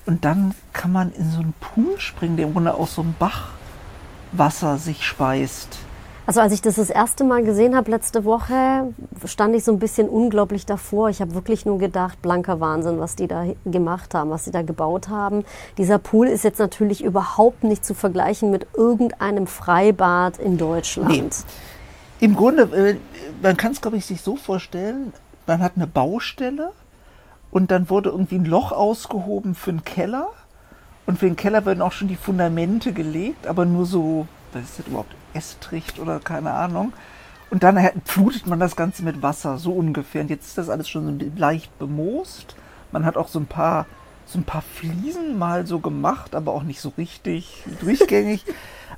Und 0.06 0.26
dann 0.26 0.54
kann 0.74 0.92
man 0.92 1.14
in 1.14 1.32
so 1.32 1.40
einen 1.40 1.54
Pool 1.60 2.00
springen, 2.00 2.36
der 2.36 2.48
im 2.48 2.54
Grunde 2.54 2.74
aus 2.74 2.96
so 2.96 3.02
einem 3.02 3.16
Bachwasser 3.20 4.78
sich 4.78 5.06
speist. 5.06 5.78
Also 6.26 6.40
als 6.40 6.54
ich 6.54 6.62
das 6.62 6.76
das 6.76 6.90
erste 6.90 7.26
Mal 7.26 7.44
gesehen 7.44 7.76
habe 7.76 7.92
letzte 7.92 8.24
Woche, 8.24 8.94
stand 9.26 9.56
ich 9.56 9.66
so 9.66 9.74
ein 9.74 9.80
bisschen 9.80 10.08
unglaublich 10.08 10.66
davor. 10.66 11.10
Ich 11.10 11.20
habe 11.20 11.34
wirklich 11.34 11.66
nur 11.66 11.80
gedacht, 11.80 12.22
blanker 12.22 12.62
Wahnsinn, 12.62 12.98
was 13.00 13.18
die 13.18 13.28
da 13.28 13.46
gemacht 13.66 14.14
haben, 14.14 14.30
was 14.30 14.46
sie 14.46 14.52
da 14.52 14.62
gebaut 14.62 15.10
haben. 15.10 15.44
Dieser 15.78 16.00
Pool 16.00 16.28
ist 16.28 16.46
jetzt 16.46 16.60
natürlich 16.60 17.04
überhaupt 17.04 17.66
nicht 17.66 17.84
zu 17.84 17.94
vergleichen 17.94 18.52
mit 18.52 18.68
irgendeinem 18.74 19.48
Freibad 19.48 20.38
in 20.38 20.58
Deutschland. 20.58 21.10
Nee. 21.10 21.24
Im 22.26 22.36
Grunde, 22.36 22.64
äh, 22.74 22.96
man 23.42 23.58
kann 23.58 23.74
es 23.74 23.82
glaube 23.82 23.98
ich 23.98 24.06
sich 24.06 24.22
so 24.22 24.38
vorstellen, 24.38 25.12
man 25.46 25.62
hat 25.62 25.74
eine 25.76 25.88
Baustelle 25.88 26.72
und 27.52 27.70
dann 27.70 27.90
wurde 27.90 28.12
irgendwie 28.12 28.36
ein 28.36 28.46
Loch 28.46 28.72
ausgehoben 28.72 29.56
für 29.56 29.72
einen 29.72 29.84
Keller 29.84 30.30
und 31.06 31.20
für 31.20 31.26
den 31.26 31.36
Keller 31.36 31.66
werden 31.66 31.82
auch 31.82 31.92
schon 31.92 32.08
die 32.08 32.16
Fundamente 32.16 32.94
gelegt, 32.94 33.46
aber 33.46 33.66
nur 33.66 33.86
so, 33.86 34.26
was 34.54 34.64
ist 34.64 34.80
das 34.80 34.88
überhaupt? 34.88 35.14
Estricht 35.34 36.00
oder 36.00 36.20
keine 36.20 36.52
Ahnung. 36.52 36.94
Und 37.50 37.62
dann 37.62 37.78
flutet 38.06 38.48
man 38.48 38.60
das 38.60 38.76
Ganze 38.76 39.04
mit 39.04 39.22
Wasser, 39.22 39.60
so 39.60 39.74
ungefähr. 39.74 40.22
Und 40.22 40.30
jetzt 40.30 40.48
ist 40.48 40.58
das 40.58 40.70
alles 40.70 40.90
schon 40.90 41.20
so 41.20 41.26
leicht 41.36 41.78
bemoost. 41.78 42.56
Man 42.92 43.06
hat 43.06 43.16
auch 43.16 43.28
so 43.28 43.40
ein 43.40 43.46
paar, 43.46 43.86
so 44.26 44.40
ein 44.40 44.44
paar 44.44 44.64
Fliesen 44.64 45.38
mal 45.38 45.68
so 45.68 45.80
gemacht, 45.80 46.34
aber 46.34 46.52
auch 46.52 46.64
nicht 46.64 46.82
so 46.82 46.94
richtig 46.98 47.64
durchgängig. 47.80 48.44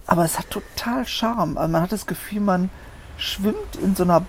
aber 0.08 0.24
es 0.24 0.40
hat 0.40 0.50
total 0.50 1.06
Charme. 1.06 1.58
Also 1.58 1.72
man 1.72 1.82
hat 1.82 1.92
das 1.92 2.06
Gefühl, 2.06 2.42
man 2.42 2.70
schwimmt 3.18 3.76
in 3.82 3.96
so 3.96 4.04
einer, 4.04 4.22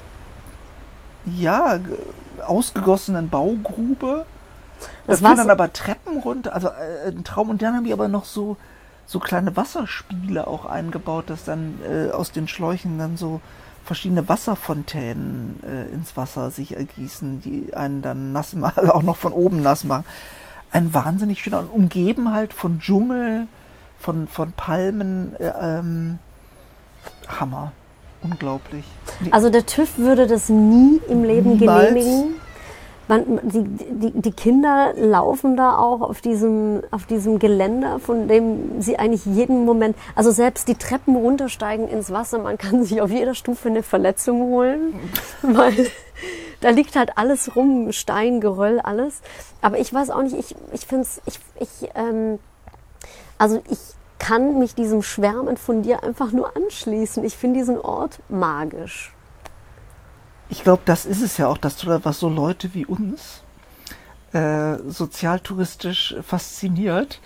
ja, 1.25 1.79
ausgegossenen 2.45 3.29
Baugrube. 3.29 4.27
Das 5.07 5.21
da 5.21 5.35
dann 5.35 5.51
aber 5.51 5.73
Treppen 5.73 6.19
runter, 6.19 6.53
also 6.53 6.69
äh, 6.69 7.09
ein 7.09 7.25
Traum. 7.25 7.51
Und 7.51 7.63
dann 7.63 7.75
haben 7.75 7.85
die 7.85 7.93
aber 7.93 8.09
noch 8.09 8.25
so, 8.25 8.57
so 9.07 9.21
kleine 9.21 9.57
Wasserspiele 9.57 10.47
auch 10.47 10.67
eingebaut, 10.67 11.31
dass 11.31 11.45
dann 11.45 11.79
äh, 11.89 12.11
aus 12.11 12.33
den 12.33 12.49
Schläuchen 12.49 12.99
dann 12.99 13.17
so 13.17 13.41
verschiedene 13.85 14.29
Wasserfontänen 14.29 15.61
äh, 15.63 15.95
ins 15.95 16.17
Wasser 16.17 16.51
sich 16.51 16.77
ergießen, 16.77 17.41
die 17.41 17.73
einen 17.75 18.03
dann 18.03 18.33
nass 18.33 18.55
machen, 18.55 18.91
auch 18.91 19.03
noch 19.03 19.17
von 19.17 19.33
oben 19.33 19.63
nass 19.63 19.85
machen. 19.85 20.05
Ein 20.73 20.93
wahnsinnig 20.93 21.41
schöner 21.41 21.61
und 21.61 21.71
umgeben 21.71 22.33
halt 22.33 22.53
von 22.53 22.81
Dschungel, 22.81 23.47
von, 23.99 24.27
von 24.27 24.53
Palmen, 24.53 25.37
äh, 25.39 25.53
ähm, 25.61 26.19
Hammer. 27.29 27.73
Unglaublich. 28.23 28.85
Also 29.31 29.51
der 29.51 29.67
TÜV 29.67 29.99
würde 29.99 30.27
das 30.27 30.49
nie 30.49 31.01
im 31.09 31.23
Leben 31.23 31.57
Niemals. 31.57 31.89
genehmigen 31.89 32.35
man, 33.09 33.41
die, 33.43 33.63
die, 33.65 34.21
die 34.21 34.33
Kinder 34.33 34.93
laufen 34.97 35.57
da 35.57 35.79
auch 35.79 36.01
auf 36.01 36.21
diesem, 36.21 36.83
auf 36.91 37.07
diesem 37.07 37.39
Geländer, 37.39 37.99
von 38.01 38.29
dem 38.29 38.81
sie 38.81 38.99
eigentlich 38.99 39.25
jeden 39.27 39.65
Moment, 39.65 39.97
also 40.15 40.31
selbst 40.31 40.69
die 40.69 40.75
Treppen 40.75 41.17
runtersteigen 41.17 41.89
ins 41.89 42.11
Wasser, 42.11 42.39
man 42.39 42.59
kann 42.59 42.85
sich 42.85 43.01
auf 43.01 43.11
jeder 43.11 43.35
Stufe 43.35 43.69
eine 43.69 43.83
Verletzung 43.83 44.41
holen, 44.43 44.95
weil 45.43 45.91
da 46.61 46.71
liegt 46.71 46.97
halt 46.97 47.17
alles 47.17 47.55
rum, 47.55 47.93
Stein, 47.93 48.41
Geröll, 48.41 48.81
alles. 48.81 49.21
Aber 49.61 49.79
ich 49.79 49.93
weiß 49.93 50.11
auch 50.11 50.23
nicht, 50.23 50.37
ich, 50.37 50.57
ich 50.73 50.87
finde 50.87 51.03
es, 51.03 51.21
ich, 51.27 51.39
ich, 51.61 51.91
ähm, 51.95 52.39
also 53.39 53.63
ich 53.71 53.79
kann 54.19 54.59
mich 54.59 54.75
diesem 54.75 55.03
Schwärmen 55.03 55.57
von 55.57 55.83
dir 55.83 56.03
einfach 56.03 56.33
nur 56.33 56.57
anschließen. 56.57 57.23
Ich 57.23 57.37
finde 57.37 57.61
diesen 57.61 57.79
Ort 57.79 58.19
magisch 58.29 59.16
ich 60.49 60.63
glaube, 60.63 60.83
das 60.85 61.07
ist 61.07 61.23
es 61.23 61.37
ja 61.39 61.49
auch, 61.49 61.59
das 61.59 61.87
was 61.87 62.21
so 62.21 62.29
Leute 62.29 62.73
wie 62.75 62.87
uns 62.87 63.43
äh, 64.33 64.77
sozialtouristisch 64.87 66.17
fasziniert, 66.23 67.21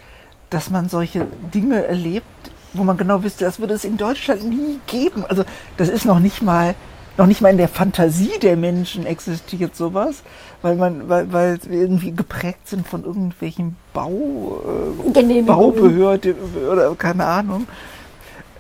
dass 0.49 0.71
man 0.71 0.89
solche 0.89 1.27
Dinge 1.55 1.85
erlebt, 1.87 2.27
wo 2.73 2.85
man 2.85 2.97
genau 2.97 3.23
wüsste, 3.23 3.45
das 3.45 3.59
würde 3.61 3.75
es 3.75 3.85
in 3.85 3.97
Deutschland 3.97 4.45
nie 4.45 4.81
geben. 4.87 5.25
Also 5.29 5.45
das 5.77 5.89
ist 5.89 6.05
noch 6.05 6.21
nicht 6.21 6.43
mal 6.43 6.75
noch 7.17 7.27
nicht 7.27 7.43
mal 7.43 7.50
in 7.50 7.59
der 7.59 7.69
Fantasie 7.69 8.39
der 8.41 8.57
Menschen 8.57 9.05
existiert 9.05 9.77
sowas, 9.77 10.23
weil 10.62 10.77
man, 10.77 11.09
weil, 11.09 11.31
weil 11.33 11.59
wir 11.65 11.81
irgendwie 11.81 12.12
geprägt 12.12 12.67
sind 12.67 12.87
von 12.89 13.05
irgendwelchen 13.05 13.77
Bau, 13.93 14.62
äh, 15.05 15.43
Baubehörde 15.43 16.35
oder 16.73 16.95
keine 16.95 17.27
Ahnung. 17.27 17.67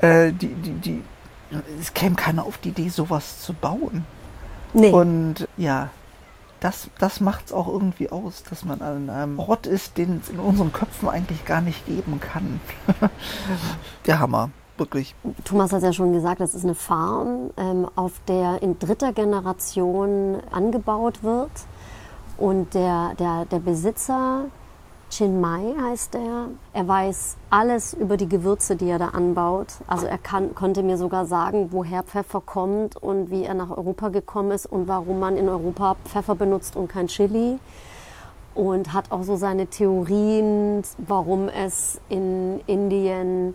Äh, 0.00 0.32
die, 0.32 0.48
die, 0.48 0.72
die, 0.72 1.02
es 1.80 1.94
käme 1.94 2.16
keiner 2.16 2.44
auf 2.44 2.58
die 2.58 2.68
Idee, 2.70 2.90
sowas 2.90 3.40
zu 3.40 3.54
bauen. 3.54 4.04
Nee. 4.72 4.92
Und 4.92 5.48
ja, 5.56 5.90
das, 6.60 6.88
das 6.98 7.20
macht 7.20 7.46
es 7.46 7.52
auch 7.52 7.68
irgendwie 7.68 8.10
aus, 8.10 8.42
dass 8.48 8.64
man 8.64 8.80
an 8.82 9.10
einem 9.10 9.38
Ort 9.38 9.66
ist, 9.66 9.96
den 9.98 10.20
es 10.22 10.28
in 10.28 10.38
unseren 10.38 10.72
Köpfen 10.72 11.08
eigentlich 11.08 11.44
gar 11.44 11.60
nicht 11.60 11.86
geben 11.86 12.20
kann. 12.20 12.60
Der 14.06 14.20
Hammer, 14.20 14.50
wirklich. 14.76 15.14
Thomas 15.44 15.72
hat 15.72 15.82
ja 15.82 15.92
schon 15.92 16.12
gesagt, 16.12 16.40
das 16.40 16.54
ist 16.54 16.64
eine 16.64 16.74
Farm, 16.74 17.50
ähm, 17.56 17.88
auf 17.96 18.12
der 18.28 18.62
in 18.62 18.78
dritter 18.78 19.12
Generation 19.12 20.38
angebaut 20.50 21.22
wird. 21.22 21.50
Und 22.36 22.72
der, 22.74 23.14
der, 23.18 23.44
der 23.44 23.58
Besitzer 23.58 24.44
Chin 25.10 25.40
Mai 25.40 25.74
heißt 25.80 26.14
er. 26.14 26.46
Er 26.72 26.88
weiß 26.88 27.36
alles 27.50 27.94
über 27.94 28.16
die 28.16 28.28
Gewürze, 28.28 28.76
die 28.76 28.88
er 28.88 28.98
da 28.98 29.08
anbaut. 29.08 29.66
Also 29.88 30.06
er 30.06 30.18
kann, 30.18 30.54
konnte 30.54 30.84
mir 30.84 30.96
sogar 30.96 31.26
sagen, 31.26 31.68
woher 31.72 32.04
Pfeffer 32.04 32.40
kommt 32.40 32.96
und 32.96 33.30
wie 33.30 33.44
er 33.44 33.54
nach 33.54 33.70
Europa 33.70 34.08
gekommen 34.08 34.52
ist 34.52 34.66
und 34.66 34.86
warum 34.86 35.18
man 35.18 35.36
in 35.36 35.48
Europa 35.48 35.96
Pfeffer 36.04 36.36
benutzt 36.36 36.76
und 36.76 36.88
kein 36.88 37.08
Chili. 37.08 37.58
Und 38.54 38.92
hat 38.92 39.10
auch 39.10 39.24
so 39.24 39.36
seine 39.36 39.66
Theorien, 39.66 40.82
warum 40.98 41.48
es 41.48 42.00
in 42.08 42.60
Indien 42.66 43.54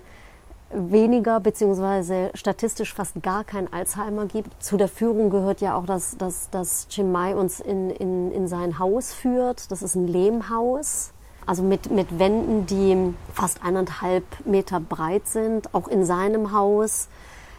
weniger 0.71 1.39
beziehungsweise 1.39 2.31
statistisch 2.33 2.93
fast 2.93 3.21
gar 3.23 3.45
kein 3.45 3.71
Alzheimer 3.71 4.25
gibt. 4.25 4.61
Zu 4.61 4.75
der 4.75 4.89
Führung 4.89 5.29
gehört 5.29 5.61
ja 5.61 5.77
auch, 5.77 5.85
dass, 5.85 6.17
dass, 6.17 6.49
dass 6.49 6.87
Chimay 6.89 7.33
uns 7.33 7.61
in, 7.61 7.91
in, 7.91 8.31
in 8.31 8.47
sein 8.47 8.77
Haus 8.77 9.13
führt. 9.13 9.71
Das 9.71 9.81
ist 9.81 9.95
ein 9.95 10.07
Lehmhaus 10.07 11.13
also 11.45 11.63
mit, 11.63 11.91
mit 11.91 12.19
Wänden, 12.19 12.65
die 12.65 13.13
fast 13.33 13.63
eineinhalb 13.63 14.23
Meter 14.45 14.79
breit 14.79 15.27
sind. 15.27 15.73
Auch 15.73 15.87
in 15.87 16.05
seinem 16.05 16.51
Haus 16.51 17.07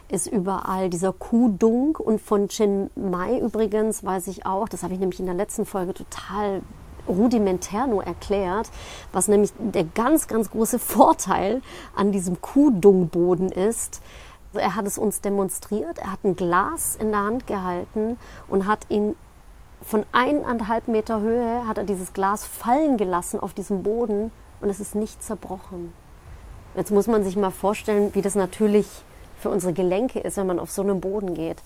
ist 0.09 0.27
überall 0.27 0.89
dieser 0.89 1.13
Kuhdunk. 1.13 1.99
Und 1.99 2.21
von 2.21 2.47
Chiang 2.49 2.89
Mai 2.95 3.39
übrigens 3.39 4.03
weiß 4.03 4.27
ich 4.27 4.45
auch, 4.45 4.69
das 4.69 4.83
habe 4.83 4.93
ich 4.93 4.99
nämlich 4.99 5.19
in 5.19 5.25
der 5.25 5.35
letzten 5.35 5.65
Folge 5.65 5.93
total 5.93 6.61
rudimentär 7.07 7.87
nur 7.87 8.03
erklärt, 8.03 8.69
was 9.13 9.27
nämlich 9.27 9.51
der 9.57 9.85
ganz, 9.85 10.27
ganz 10.27 10.51
große 10.51 10.79
Vorteil 10.79 11.61
an 11.95 12.11
diesem 12.11 12.41
Kuhdungboden 12.41 13.49
ist. 13.49 14.01
Er 14.53 14.75
hat 14.75 14.87
es 14.87 14.97
uns 14.97 15.21
demonstriert, 15.21 15.99
er 15.99 16.11
hat 16.11 16.23
ein 16.23 16.35
Glas 16.35 16.95
in 16.95 17.11
der 17.11 17.21
Hand 17.21 17.47
gehalten 17.47 18.17
und 18.47 18.65
hat 18.65 18.87
ihn 18.89 19.15
von 19.87 20.05
eineinhalb 20.11 20.89
Meter 20.89 21.21
Höhe, 21.21 21.65
hat 21.65 21.77
er 21.77 21.85
dieses 21.85 22.11
Glas 22.11 22.45
fallen 22.45 22.97
gelassen 22.97 23.39
auf 23.39 23.53
diesem 23.53 23.83
Boden 23.83 24.31
und 24.59 24.69
es 24.69 24.81
ist 24.81 24.95
nicht 24.95 25.23
zerbrochen. 25.23 25.93
Jetzt 26.75 26.91
muss 26.91 27.07
man 27.07 27.23
sich 27.23 27.37
mal 27.37 27.51
vorstellen, 27.51 28.13
wie 28.13 28.21
das 28.21 28.35
natürlich 28.35 28.85
für 29.39 29.49
unsere 29.49 29.71
Gelenke 29.71 30.19
ist, 30.19 30.35
wenn 30.35 30.45
man 30.45 30.59
auf 30.59 30.71
so 30.71 30.81
einem 30.81 30.99
Boden 30.99 31.35
geht. 31.35 31.57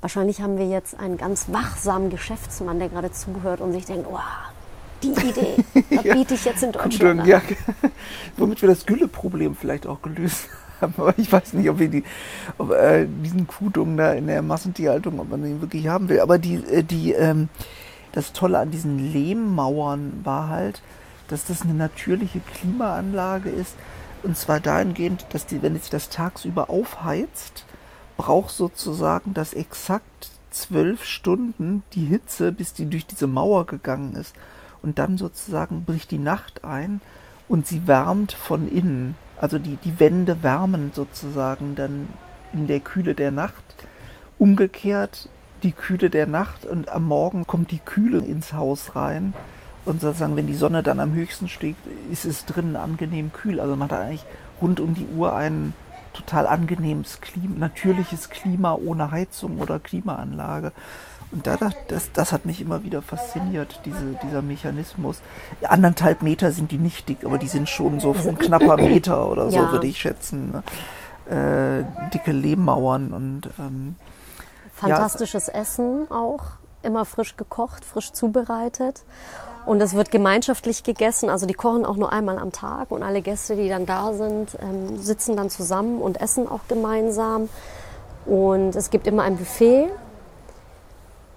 Wahrscheinlich 0.00 0.40
haben 0.40 0.58
wir 0.58 0.66
jetzt 0.66 0.98
einen 0.98 1.16
ganz 1.16 1.46
wachsamen 1.52 2.10
Geschäftsmann, 2.10 2.80
der 2.80 2.88
gerade 2.88 3.12
zuhört 3.12 3.60
und 3.60 3.72
sich 3.72 3.86
denkt, 3.86 4.08
oh, 4.10 4.18
die 5.04 5.12
Idee, 5.12 5.64
da 5.90 6.02
biete 6.02 6.34
ich 6.34 6.44
jetzt 6.44 6.62
in 6.64 6.72
Deutschland 6.72 7.20
an. 7.20 7.26
Ja. 7.26 7.40
Womit 8.36 8.62
wir 8.62 8.68
das 8.68 8.84
Gülle-Problem 8.84 9.54
vielleicht 9.54 9.86
auch 9.86 10.02
gelöst 10.02 10.48
haben. 10.50 10.63
Aber 10.80 11.14
ich 11.18 11.30
weiß 11.30 11.54
nicht, 11.54 11.68
ob 11.68 11.78
wir 11.78 11.88
die, 11.88 12.04
ob, 12.58 12.70
äh, 12.72 13.06
diesen 13.06 13.46
Kuhdung 13.46 13.96
da 13.96 14.12
in 14.12 14.26
der 14.26 14.42
Massentierhaltung, 14.42 15.18
ob 15.20 15.30
man 15.30 15.42
den 15.42 15.60
wirklich 15.60 15.88
haben 15.88 16.08
will. 16.08 16.20
Aber 16.20 16.38
die, 16.38 16.56
äh, 16.56 16.82
die, 16.82 17.12
ähm, 17.12 17.48
das 18.12 18.32
Tolle 18.32 18.58
an 18.58 18.70
diesen 18.70 19.12
Lehmmauern 19.12 20.20
war 20.24 20.48
halt, 20.48 20.82
dass 21.28 21.44
das 21.44 21.62
eine 21.62 21.74
natürliche 21.74 22.40
Klimaanlage 22.40 23.50
ist. 23.50 23.74
Und 24.22 24.36
zwar 24.36 24.60
dahingehend, 24.60 25.26
dass 25.30 25.46
die, 25.46 25.62
wenn 25.62 25.78
sich 25.78 25.90
das 25.90 26.08
tagsüber 26.08 26.70
aufheizt, 26.70 27.64
braucht 28.16 28.50
sozusagen 28.50 29.34
das 29.34 29.52
exakt 29.52 30.30
zwölf 30.50 31.04
Stunden 31.04 31.82
die 31.92 32.04
Hitze, 32.04 32.52
bis 32.52 32.72
die 32.72 32.86
durch 32.86 33.06
diese 33.06 33.26
Mauer 33.26 33.66
gegangen 33.66 34.14
ist 34.14 34.34
und 34.84 34.98
dann 34.98 35.18
sozusagen 35.18 35.84
bricht 35.84 36.10
die 36.10 36.18
Nacht 36.18 36.64
ein 36.64 37.00
und 37.48 37.66
sie 37.66 37.86
wärmt 37.86 38.32
von 38.32 38.70
innen. 38.70 39.16
Also 39.40 39.58
die, 39.58 39.76
die 39.76 39.98
Wände 40.00 40.42
wärmen 40.42 40.92
sozusagen 40.94 41.74
dann 41.74 42.08
in 42.52 42.66
der 42.66 42.80
Kühle 42.80 43.14
der 43.14 43.30
Nacht. 43.30 43.64
Umgekehrt 44.38 45.28
die 45.62 45.72
Kühle 45.72 46.10
der 46.10 46.26
Nacht 46.26 46.66
und 46.66 46.88
am 46.88 47.06
Morgen 47.06 47.46
kommt 47.46 47.70
die 47.70 47.78
Kühle 47.78 48.18
ins 48.18 48.52
Haus 48.52 48.94
rein. 48.94 49.34
Und 49.84 50.00
sozusagen, 50.00 50.36
wenn 50.36 50.46
die 50.46 50.54
Sonne 50.54 50.82
dann 50.82 51.00
am 51.00 51.12
höchsten 51.12 51.48
steht, 51.48 51.76
ist 52.10 52.24
es 52.24 52.46
drinnen 52.46 52.76
angenehm 52.76 53.32
kühl. 53.32 53.60
Also 53.60 53.76
man 53.76 53.90
hat 53.90 53.98
eigentlich 53.98 54.24
rund 54.60 54.80
um 54.80 54.94
die 54.94 55.06
Uhr 55.06 55.34
ein 55.34 55.74
total 56.14 56.46
angenehmes 56.46 57.20
Klima, 57.20 57.56
natürliches 57.58 58.30
Klima 58.30 58.74
ohne 58.74 59.10
Heizung 59.10 59.58
oder 59.58 59.78
Klimaanlage. 59.78 60.72
Und 61.34 61.48
da, 61.48 61.56
das, 61.88 62.12
das 62.12 62.30
hat 62.30 62.46
mich 62.46 62.60
immer 62.60 62.84
wieder 62.84 63.02
fasziniert, 63.02 63.80
diese, 63.84 64.16
dieser 64.22 64.40
Mechanismus. 64.40 65.20
Anderthalb 65.62 66.22
Meter 66.22 66.52
sind 66.52 66.70
die 66.70 66.78
nicht 66.78 67.08
dick, 67.08 67.24
aber 67.24 67.38
die 67.38 67.48
sind 67.48 67.68
schon 67.68 67.98
so 67.98 68.14
von 68.14 68.38
knapper 68.38 68.76
Meter 68.76 69.28
oder 69.28 69.50
so, 69.50 69.56
ja. 69.56 69.72
würde 69.72 69.88
ich 69.88 69.98
schätzen. 69.98 70.52
Ne? 70.52 70.62
Äh, 71.26 72.10
dicke 72.10 72.30
Lehmmauern 72.30 73.12
und 73.12 73.50
ähm, 73.58 73.96
fantastisches 74.74 75.48
ja, 75.48 75.54
Essen 75.54 76.08
auch, 76.08 76.42
immer 76.84 77.04
frisch 77.04 77.36
gekocht, 77.36 77.84
frisch 77.84 78.12
zubereitet. 78.12 79.02
Und 79.66 79.80
es 79.80 79.94
wird 79.94 80.12
gemeinschaftlich 80.12 80.84
gegessen, 80.84 81.30
also 81.30 81.46
die 81.46 81.54
kochen 81.54 81.84
auch 81.84 81.96
nur 81.96 82.12
einmal 82.12 82.38
am 82.38 82.52
Tag 82.52 82.92
und 82.92 83.02
alle 83.02 83.22
Gäste, 83.22 83.56
die 83.56 83.68
dann 83.68 83.86
da 83.86 84.12
sind, 84.12 84.56
ähm, 84.60 84.98
sitzen 84.98 85.36
dann 85.36 85.50
zusammen 85.50 86.00
und 86.00 86.20
essen 86.20 86.46
auch 86.46 86.60
gemeinsam. 86.68 87.48
Und 88.24 88.76
es 88.76 88.90
gibt 88.90 89.08
immer 89.08 89.24
ein 89.24 89.36
Buffet 89.36 89.88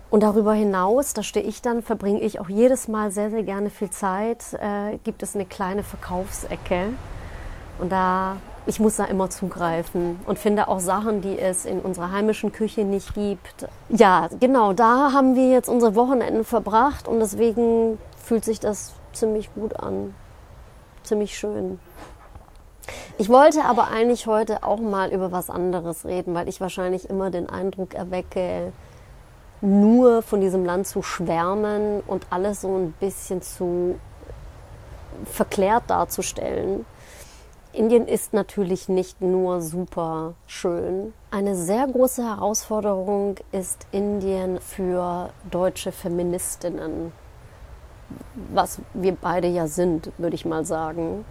und 0.09 0.23
darüber 0.23 0.53
hinaus, 0.53 1.13
da 1.13 1.23
stehe 1.23 1.45
ich 1.45 1.61
dann, 1.61 1.81
verbringe 1.81 2.21
ich 2.21 2.39
auch 2.39 2.49
jedes 2.49 2.87
Mal 2.87 3.11
sehr, 3.11 3.29
sehr 3.29 3.43
gerne 3.43 3.69
viel 3.69 3.89
Zeit, 3.89 4.53
äh, 4.53 4.97
gibt 5.03 5.21
es 5.21 5.36
eine 5.36 5.45
kleine 5.45 5.84
Verkaufsecke. 5.84 6.93
Und 7.79 7.91
da, 7.91 8.38
ich 8.65 8.79
muss 8.79 8.95
da 8.95 9.05
immer 9.05 9.29
zugreifen 9.29 10.19
und 10.25 10.39
finde 10.39 10.67
auch 10.67 10.79
Sachen, 10.79 11.21
die 11.21 11.38
es 11.38 11.65
in 11.65 11.79
unserer 11.79 12.12
heimischen 12.12 12.51
Küche 12.51 12.86
nicht 12.86 13.13
gibt. 13.13 13.67
Ja, 13.89 14.29
genau, 14.39 14.73
da 14.73 15.12
haben 15.13 15.36
wir 15.36 15.49
jetzt 15.49 15.69
unsere 15.69 15.95
Wochenenden 15.95 16.43
verbracht 16.43 17.08
und 17.08 17.19
deswegen 17.19 17.99
fühlt 18.23 18.45
sich 18.45 18.60
das 18.60 18.93
ziemlich 19.13 19.53
gut 19.53 19.77
an. 19.79 20.15
Ziemlich 21.03 21.38
schön. 21.38 21.79
Ich 23.17 23.29
wollte 23.29 23.65
aber 23.65 23.88
eigentlich 23.88 24.27
heute 24.27 24.63
auch 24.63 24.79
mal 24.79 25.12
über 25.12 25.32
was 25.32 25.49
anderes 25.49 26.05
reden, 26.05 26.34
weil 26.34 26.47
ich 26.47 26.62
wahrscheinlich 26.62 27.10
immer 27.10 27.29
den 27.29 27.49
Eindruck 27.49 27.93
erwecke, 27.93 28.71
nur 29.62 30.22
von 30.22 30.41
diesem 30.41 30.65
Land 30.65 30.88
zu 30.88 31.02
schwärmen 31.02 32.02
und 32.06 32.28
alles 32.30 32.62
so 32.62 32.76
ein 32.78 32.93
bisschen 33.00 33.41
zu 33.41 34.00
verklärt 35.26 35.84
darzustellen. 35.88 36.86
Indien 37.74 38.08
ist 38.08 38.34
natürlich 38.34 38.89
nicht 38.89 39.22
nur 39.22 39.62
super 39.62 40.34
schön. 40.48 41.13
Eine 41.32 41.56
sehr 41.56 41.88
große 41.88 42.24
Herausforderung 42.24 43.36
ist 43.52 43.86
Indien 43.91 44.60
für 44.60 45.30
deutsche 45.52 45.91
Feministinnen, 45.91 47.12
was 48.52 48.80
wir 48.93 49.15
beide 49.15 49.48
ja 49.48 49.67
sind, 49.67 50.12
würde 50.17 50.36
ich 50.36 50.46
mal 50.46 50.65
sagen. 50.65 51.24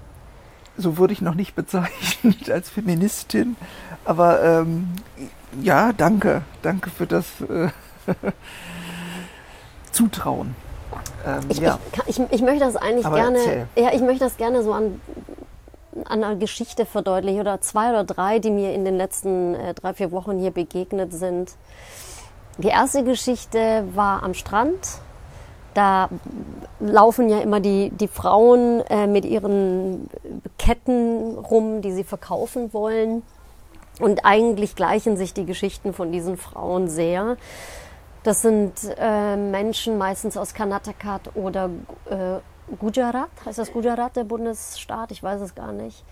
So 0.77 0.99
wurde 0.99 1.15
ich 1.15 1.23
noch 1.23 1.35
nicht 1.35 1.55
bezeichnet 1.55 2.51
als 2.51 2.69
Feministin, 2.71 3.57
aber 4.05 4.43
ähm, 4.43 4.93
ja, 5.63 5.93
danke, 5.93 6.43
danke 6.63 6.91
für 6.91 7.07
das. 7.07 7.41
Äh 7.41 7.71
zutrauen. 9.93 10.55
Ähm, 11.27 11.41
ich, 11.49 11.59
ja. 11.59 11.79
ich, 12.07 12.19
ich, 12.19 12.33
ich, 12.33 12.43
möchte 12.43 12.61
das 12.61 12.77
eigentlich 12.77 13.07
Aber 13.07 13.17
gerne, 13.17 13.39
erzähl. 13.39 13.67
ja, 13.77 13.93
ich 13.93 14.01
möchte 14.01 14.25
das 14.25 14.37
gerne 14.37 14.63
so 14.63 14.73
an, 14.73 15.01
an 16.05 16.23
einer 16.23 16.37
Geschichte 16.37 16.87
verdeutlichen 16.87 17.41
oder 17.41 17.61
zwei 17.61 17.91
oder 17.91 18.05
drei, 18.05 18.39
die 18.39 18.51
mir 18.51 18.75
in 18.75 18.85
den 18.85 18.97
letzten 18.97 19.55
äh, 19.55 19.75
drei, 19.75 19.95
vier 19.95 20.13
Wochen 20.13 20.39
hier 20.39 20.51
begegnet 20.51 21.13
sind. 21.13 21.53
Die 22.59 22.69
erste 22.69 23.05
Geschichte 23.05 23.85
war 23.95 24.23
am 24.23 24.35
Strand. 24.35 25.01
Da 25.75 26.09
laufen 26.81 27.29
ja 27.29 27.41
immer 27.41 27.61
die, 27.61 27.91
die 27.91 28.09
Frauen 28.09 28.81
äh, 28.89 29.07
mit 29.07 29.27
ihren 29.27 30.09
Ketten 30.59 31.37
rum, 31.37 31.83
die 31.83 31.93
sie 31.93 32.05
verkaufen 32.05 32.73
wollen. 32.73 33.23
Und 34.01 34.25
eigentlich 34.25 34.75
gleichen 34.75 35.17
sich 35.19 35.35
die 35.35 35.45
Geschichten 35.45 35.93
von 35.93 36.13
diesen 36.13 36.39
Frauen 36.39 36.89
sehr. 36.89 37.37
Das 38.27 38.43
sind 38.43 38.73
äh, 38.99 39.37
Menschen 39.37 39.99
meistens 39.99 40.37
aus 40.37 40.53
Karnataka 40.53 41.21
oder 41.35 41.71
äh, 42.11 42.75
Gujarat. 42.77 43.29
Heißt 43.45 43.61
das 43.61 43.73
Gujarat, 43.73 44.17
der 44.17 44.25
Bundesstaat? 44.25 45.13
Ich 45.13 45.23
weiß 45.23 45.41
es 45.43 45.55
gar 45.55 45.71
nicht. 45.71 46.03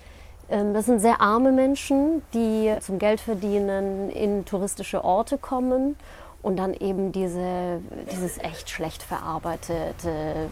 Ähm, 0.48 0.74
das 0.74 0.86
sind 0.86 1.00
sehr 1.00 1.20
arme 1.20 1.50
Menschen, 1.50 2.22
die 2.32 2.72
zum 2.82 3.00
Geldverdienen 3.00 4.10
in 4.10 4.44
touristische 4.44 5.02
Orte 5.02 5.38
kommen 5.38 5.96
und 6.40 6.56
dann 6.56 6.72
eben 6.74 7.10
diese, 7.10 7.80
dieses 8.12 8.38
echt 8.38 8.70
schlecht 8.70 9.02
verarbeitete 9.02 10.50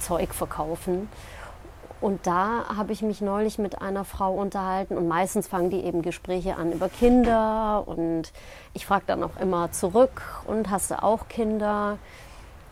Zeug 0.00 0.34
verkaufen. 0.34 1.08
Und 2.00 2.26
da 2.26 2.76
habe 2.76 2.92
ich 2.92 3.02
mich 3.02 3.20
neulich 3.20 3.58
mit 3.58 3.82
einer 3.82 4.04
Frau 4.04 4.32
unterhalten 4.34 4.96
und 4.96 5.08
meistens 5.08 5.48
fangen 5.48 5.70
die 5.70 5.82
eben 5.82 6.02
Gespräche 6.02 6.54
an 6.56 6.72
über 6.72 6.88
Kinder 6.88 7.82
und 7.86 8.32
ich 8.72 8.86
frage 8.86 9.04
dann 9.08 9.24
auch 9.24 9.36
immer 9.40 9.72
zurück 9.72 10.22
und 10.46 10.70
hast 10.70 10.92
du 10.92 11.02
auch 11.02 11.26
Kinder? 11.28 11.98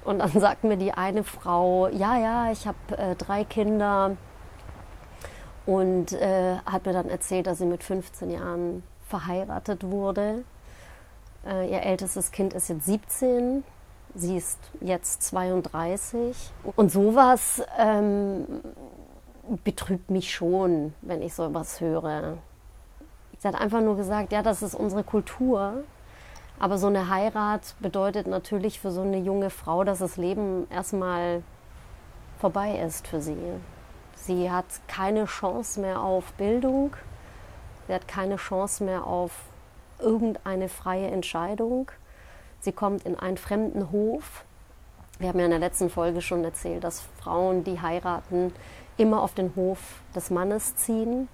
Und 0.05 0.21
dann 0.21 0.31
sagt 0.41 0.63
mir 0.63 0.77
die 0.77 0.93
eine 0.93 1.25
Frau, 1.25 1.89
ja, 1.89 2.17
ja, 2.17 2.53
ich 2.53 2.69
habe 2.69 2.77
äh, 2.97 3.17
drei 3.17 3.43
Kinder 3.43 4.17
und 5.67 6.13
äh, 6.13 6.59
hat 6.65 6.87
mir 6.87 6.93
dann 6.93 7.09
erzählt, 7.09 7.49
dass 7.49 7.59
sie 7.59 7.67
mit 7.67 7.83
15 7.83 8.31
Jahren 8.31 8.85
verheiratet 9.09 9.83
wurde. 9.83 10.45
Äh, 11.45 11.73
ihr 11.73 11.83
ältestes 11.83 12.31
Kind 12.31 12.55
ist 12.55 12.69
jetzt 12.69 12.87
17, 12.87 13.65
sie 14.15 14.37
ist 14.37 14.59
jetzt 14.81 15.25
32 15.25 16.53
und 16.77 16.93
sowas 16.93 17.63
ähm, 17.77 18.47
betrübt 19.65 20.11
mich 20.11 20.35
schon, 20.35 20.95
wenn 21.03 21.23
ich 21.23 21.35
sowas 21.35 21.81
höre. 21.81 22.39
Sie 23.39 23.49
hat 23.49 23.61
einfach 23.61 23.81
nur 23.81 23.97
gesagt, 23.97 24.33
ja, 24.33 24.43
das 24.43 24.63
ist 24.63 24.75
unsere 24.75 25.05
Kultur. 25.05 25.85
Aber 26.59 26.79
so 26.79 26.87
eine 26.87 27.11
Heirat 27.11 27.75
bedeutet 27.81 28.27
natürlich 28.27 28.81
für 28.81 28.91
so 28.91 29.03
eine 29.03 29.19
junge 29.19 29.51
Frau, 29.51 29.85
dass 29.85 29.99
das 29.99 30.17
Leben 30.17 30.67
erstmal 30.71 31.43
vorbei 32.39 32.79
ist 32.79 33.07
für 33.07 33.21
sie. 33.21 33.37
Sie 34.15 34.51
hat 34.51 34.65
keine 34.89 35.27
Chance 35.27 35.81
mehr 35.81 36.01
auf 36.01 36.33
Bildung. 36.33 36.95
Sie 37.87 37.95
hat 37.95 38.09
keine 38.09 38.37
Chance 38.37 38.85
mehr 38.85 39.07
auf 39.07 39.33
irgendeine 39.99 40.69
freie 40.69 41.09
Entscheidung. 41.09 41.91
Sie 42.61 42.73
kommt 42.73 43.05
in 43.05 43.19
einen 43.19 43.37
fremden 43.37 43.93
Hof. 43.93 44.45
Wir 45.19 45.29
haben 45.29 45.39
ja 45.39 45.45
in 45.45 45.51
der 45.51 45.61
letzten 45.61 45.89
Folge 45.89 46.21
schon 46.21 46.43
erzählt, 46.43 46.85
dass 46.85 47.03
Frauen, 47.21 47.65
die 47.65 47.81
heiraten, 47.81 48.53
immer 48.97 49.23
auf 49.23 49.35
den 49.35 49.53
Hof 49.57 49.79
des 50.15 50.31
Mannes 50.31 50.77
ziehen. 50.77 51.29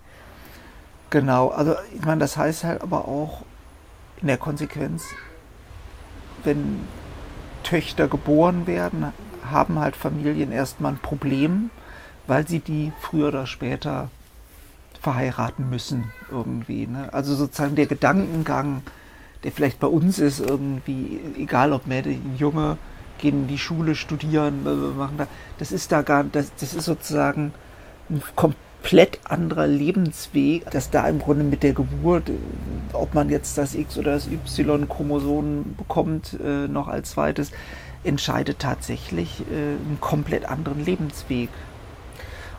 Genau, 1.10 1.48
also 1.48 1.76
ich 1.94 2.04
meine, 2.04 2.20
das 2.20 2.36
heißt 2.36 2.64
halt 2.64 2.82
aber 2.82 3.06
auch 3.06 3.42
in 4.20 4.28
der 4.28 4.38
Konsequenz, 4.38 5.04
wenn 6.44 6.80
Töchter 7.62 8.08
geboren 8.08 8.66
werden, 8.66 9.12
haben 9.50 9.78
halt 9.78 9.96
Familien 9.96 10.52
erstmal 10.52 10.92
ein 10.92 10.98
Problem, 10.98 11.70
weil 12.26 12.46
sie 12.46 12.60
die 12.60 12.92
früher 13.00 13.28
oder 13.28 13.46
später 13.46 14.10
verheiraten 15.00 15.68
müssen 15.68 16.12
irgendwie. 16.30 16.86
Ne? 16.86 17.12
Also 17.12 17.34
sozusagen 17.34 17.74
der 17.74 17.86
Gedankengang, 17.86 18.82
der 19.42 19.52
vielleicht 19.52 19.80
bei 19.80 19.88
uns 19.88 20.18
ist, 20.18 20.40
irgendwie, 20.40 21.20
egal 21.36 21.72
ob 21.72 21.86
Mädchen, 21.86 22.36
Junge, 22.38 22.78
gehen 23.22 23.42
in 23.42 23.48
die 23.48 23.58
Schule, 23.58 23.94
studieren, 23.94 24.66
äh, 24.66 24.98
machen 24.98 25.16
da, 25.16 25.26
das 25.58 25.72
ist 25.72 25.90
da 25.90 26.02
gar, 26.02 26.24
das, 26.24 26.52
das 26.60 26.74
ist 26.74 26.84
sozusagen 26.84 27.54
ein 28.10 28.22
komplett 28.36 29.20
anderer 29.24 29.66
Lebensweg, 29.66 30.70
dass 30.70 30.90
da 30.90 31.08
im 31.08 31.20
Grunde 31.20 31.44
mit 31.44 31.62
der 31.62 31.72
Geburt, 31.72 32.28
äh, 32.28 32.34
ob 32.92 33.14
man 33.14 33.30
jetzt 33.30 33.56
das 33.56 33.74
X 33.74 33.96
oder 33.96 34.12
das 34.12 34.26
Y-Chromosom 34.26 35.76
bekommt, 35.78 36.38
äh, 36.44 36.68
noch 36.68 36.88
als 36.88 37.12
zweites, 37.12 37.52
entscheidet 38.04 38.58
tatsächlich 38.58 39.40
äh, 39.50 39.54
einen 39.54 39.98
komplett 40.00 40.44
anderen 40.44 40.84
Lebensweg. 40.84 41.48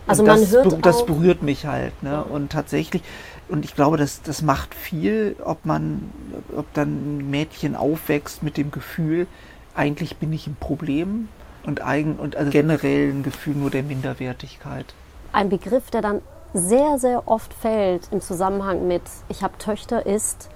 Also 0.08 0.23
man 0.23 0.39
das, 0.39 0.52
hört 0.52 0.86
das 0.86 1.06
berührt 1.06 1.43
mich 1.43 1.65
halt. 1.65 2.02
Ne? 2.04 2.23
Und 2.23 2.52
tatsächlich, 2.52 3.04
und 3.47 3.63
ich 3.65 3.76
glaube, 3.76 3.97
das, 3.97 4.21
das 4.21 4.41
macht 4.41 4.76
viel, 4.76 5.36
ob 5.43 5.65
man, 5.65 6.12
ob 6.56 6.71
dann 6.73 7.19
ein 7.19 7.30
Mädchen 7.30 7.76
aufwächst 7.76 8.43
mit 8.43 8.58
dem 8.58 8.71
Gefühl, 8.71 9.28
eigentlich 9.75 10.17
bin 10.17 10.31
ich 10.33 10.47
ein 10.47 10.55
Problem 10.59 11.29
und, 11.65 11.81
eigen, 11.81 12.15
und 12.15 12.36
also 12.36 12.51
generell 12.51 13.12
ein 13.12 13.23
Gefühl 13.23 13.55
nur 13.55 13.69
der 13.69 13.83
Minderwertigkeit. 13.83 14.86
Ein 15.31 15.49
Begriff, 15.49 15.89
der 15.89 16.01
dann 16.01 16.21
sehr, 16.53 16.99
sehr 16.99 17.27
oft 17.27 17.53
fällt 17.53 18.09
im 18.12 18.21
Zusammenhang 18.21 18.88
mit 18.88 19.01
ich 19.29 19.43
habe 19.43 19.57
Töchter 19.57 20.05
ist 20.05 20.49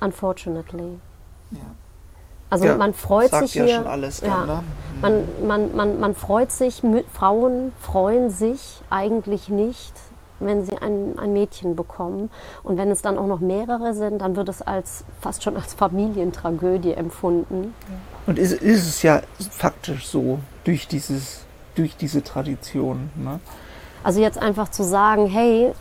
unfortunately. 0.00 0.98
Ja. 1.50 1.58
Also 2.50 2.66
ja, 2.66 2.76
man 2.76 2.94
freut 2.94 3.30
sagt 3.30 3.48
sich 3.48 3.54
ja 3.54 3.64
hier. 3.64 3.76
Schon 3.76 3.86
alles 3.86 4.20
dann, 4.20 4.30
ja, 4.30 4.46
ne? 4.46 4.64
man, 5.00 5.46
man, 5.46 5.74
man, 5.74 6.00
man 6.00 6.14
freut 6.14 6.52
sich, 6.52 6.82
Frauen 7.12 7.72
freuen 7.80 8.30
sich 8.30 8.82
eigentlich 8.90 9.48
nicht, 9.48 9.92
wenn 10.46 10.64
sie 10.64 10.76
ein, 10.78 11.18
ein 11.18 11.32
Mädchen 11.32 11.76
bekommen. 11.76 12.30
Und 12.62 12.76
wenn 12.76 12.90
es 12.90 13.02
dann 13.02 13.18
auch 13.18 13.26
noch 13.26 13.40
mehrere 13.40 13.94
sind, 13.94 14.20
dann 14.20 14.36
wird 14.36 14.48
es 14.48 14.62
als 14.62 15.04
fast 15.20 15.42
schon 15.42 15.56
als 15.56 15.74
Familientragödie 15.74 16.92
empfunden. 16.92 17.74
Und 18.26 18.38
ist, 18.38 18.52
ist 18.52 18.88
es 18.88 19.02
ja 19.02 19.22
faktisch 19.50 20.06
so 20.06 20.38
durch 20.64 20.86
dieses 20.88 21.44
durch 21.74 21.96
diese 21.96 22.22
Tradition. 22.22 23.10
Ne? 23.16 23.40
Also 24.02 24.20
jetzt 24.20 24.38
einfach 24.38 24.70
zu 24.70 24.84
sagen, 24.84 25.26
hey, 25.26 25.72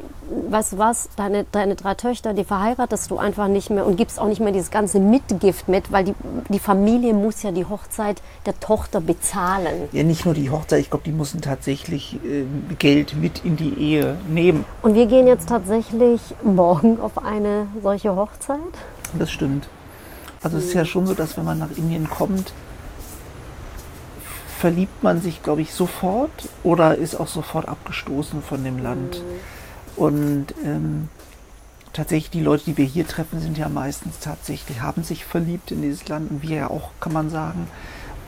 weißt 0.53 0.73
du 0.73 0.77
was, 0.77 1.09
deine, 1.15 1.45
deine 1.51 1.75
drei 1.75 1.95
Töchter, 1.95 2.33
die 2.33 2.43
verheiratest 2.43 3.09
du 3.11 3.17
einfach 3.17 3.47
nicht 3.47 3.69
mehr 3.69 3.85
und 3.85 3.97
gibst 3.97 4.19
auch 4.19 4.27
nicht 4.27 4.39
mehr 4.39 4.51
dieses 4.51 4.71
ganze 4.71 4.99
Mitgift 4.99 5.67
mit, 5.67 5.91
weil 5.91 6.05
die, 6.05 6.13
die 6.49 6.59
Familie 6.59 7.13
muss 7.13 7.41
ja 7.43 7.51
die 7.51 7.65
Hochzeit 7.65 8.21
der 8.45 8.59
Tochter 8.59 9.01
bezahlen. 9.01 9.89
Ja, 9.91 10.03
nicht 10.03 10.25
nur 10.25 10.35
die 10.35 10.49
Hochzeit, 10.51 10.79
ich 10.79 10.89
glaube, 10.89 11.03
die 11.05 11.11
müssen 11.11 11.41
tatsächlich 11.41 12.19
äh, 12.23 12.45
Geld 12.77 13.15
mit 13.15 13.43
in 13.43 13.57
die 13.57 13.73
Ehe 13.73 14.15
nehmen. 14.29 14.63
Und 14.83 14.93
wir 14.93 15.07
gehen 15.07 15.27
jetzt 15.27 15.49
tatsächlich 15.49 16.21
morgen 16.43 17.01
auf 17.01 17.17
eine 17.25 17.67
solche 17.81 18.15
Hochzeit? 18.15 18.59
Das 19.17 19.31
stimmt. 19.31 19.67
Also 20.43 20.57
es 20.57 20.65
ist 20.65 20.73
ja 20.73 20.85
schon 20.85 21.07
so, 21.07 21.13
dass 21.13 21.35
wenn 21.35 21.45
man 21.45 21.57
nach 21.57 21.71
Indien 21.75 22.09
kommt, 22.09 22.53
verliebt 24.59 25.03
man 25.03 25.19
sich, 25.19 25.41
glaube 25.41 25.61
ich, 25.61 25.73
sofort 25.73 26.47
oder 26.63 26.95
ist 26.95 27.15
auch 27.15 27.27
sofort 27.27 27.67
abgestoßen 27.67 28.41
von 28.43 28.63
dem 28.63 28.77
Land. 28.77 29.17
Mhm. 29.17 29.62
Und 29.95 30.47
ähm, 30.63 31.09
tatsächlich 31.93 32.31
die 32.31 32.41
Leute, 32.41 32.65
die 32.65 32.77
wir 32.77 32.85
hier 32.85 33.07
treffen, 33.07 33.39
sind 33.39 33.57
ja 33.57 33.69
meistens 33.69 34.19
tatsächlich, 34.19 34.81
haben 34.81 35.03
sich 35.03 35.25
verliebt 35.25 35.71
in 35.71 35.81
dieses 35.81 36.07
Land 36.07 36.31
und 36.31 36.41
wir 36.41 36.57
ja 36.57 36.69
auch, 36.69 36.89
kann 36.99 37.13
man 37.13 37.29
sagen. 37.29 37.67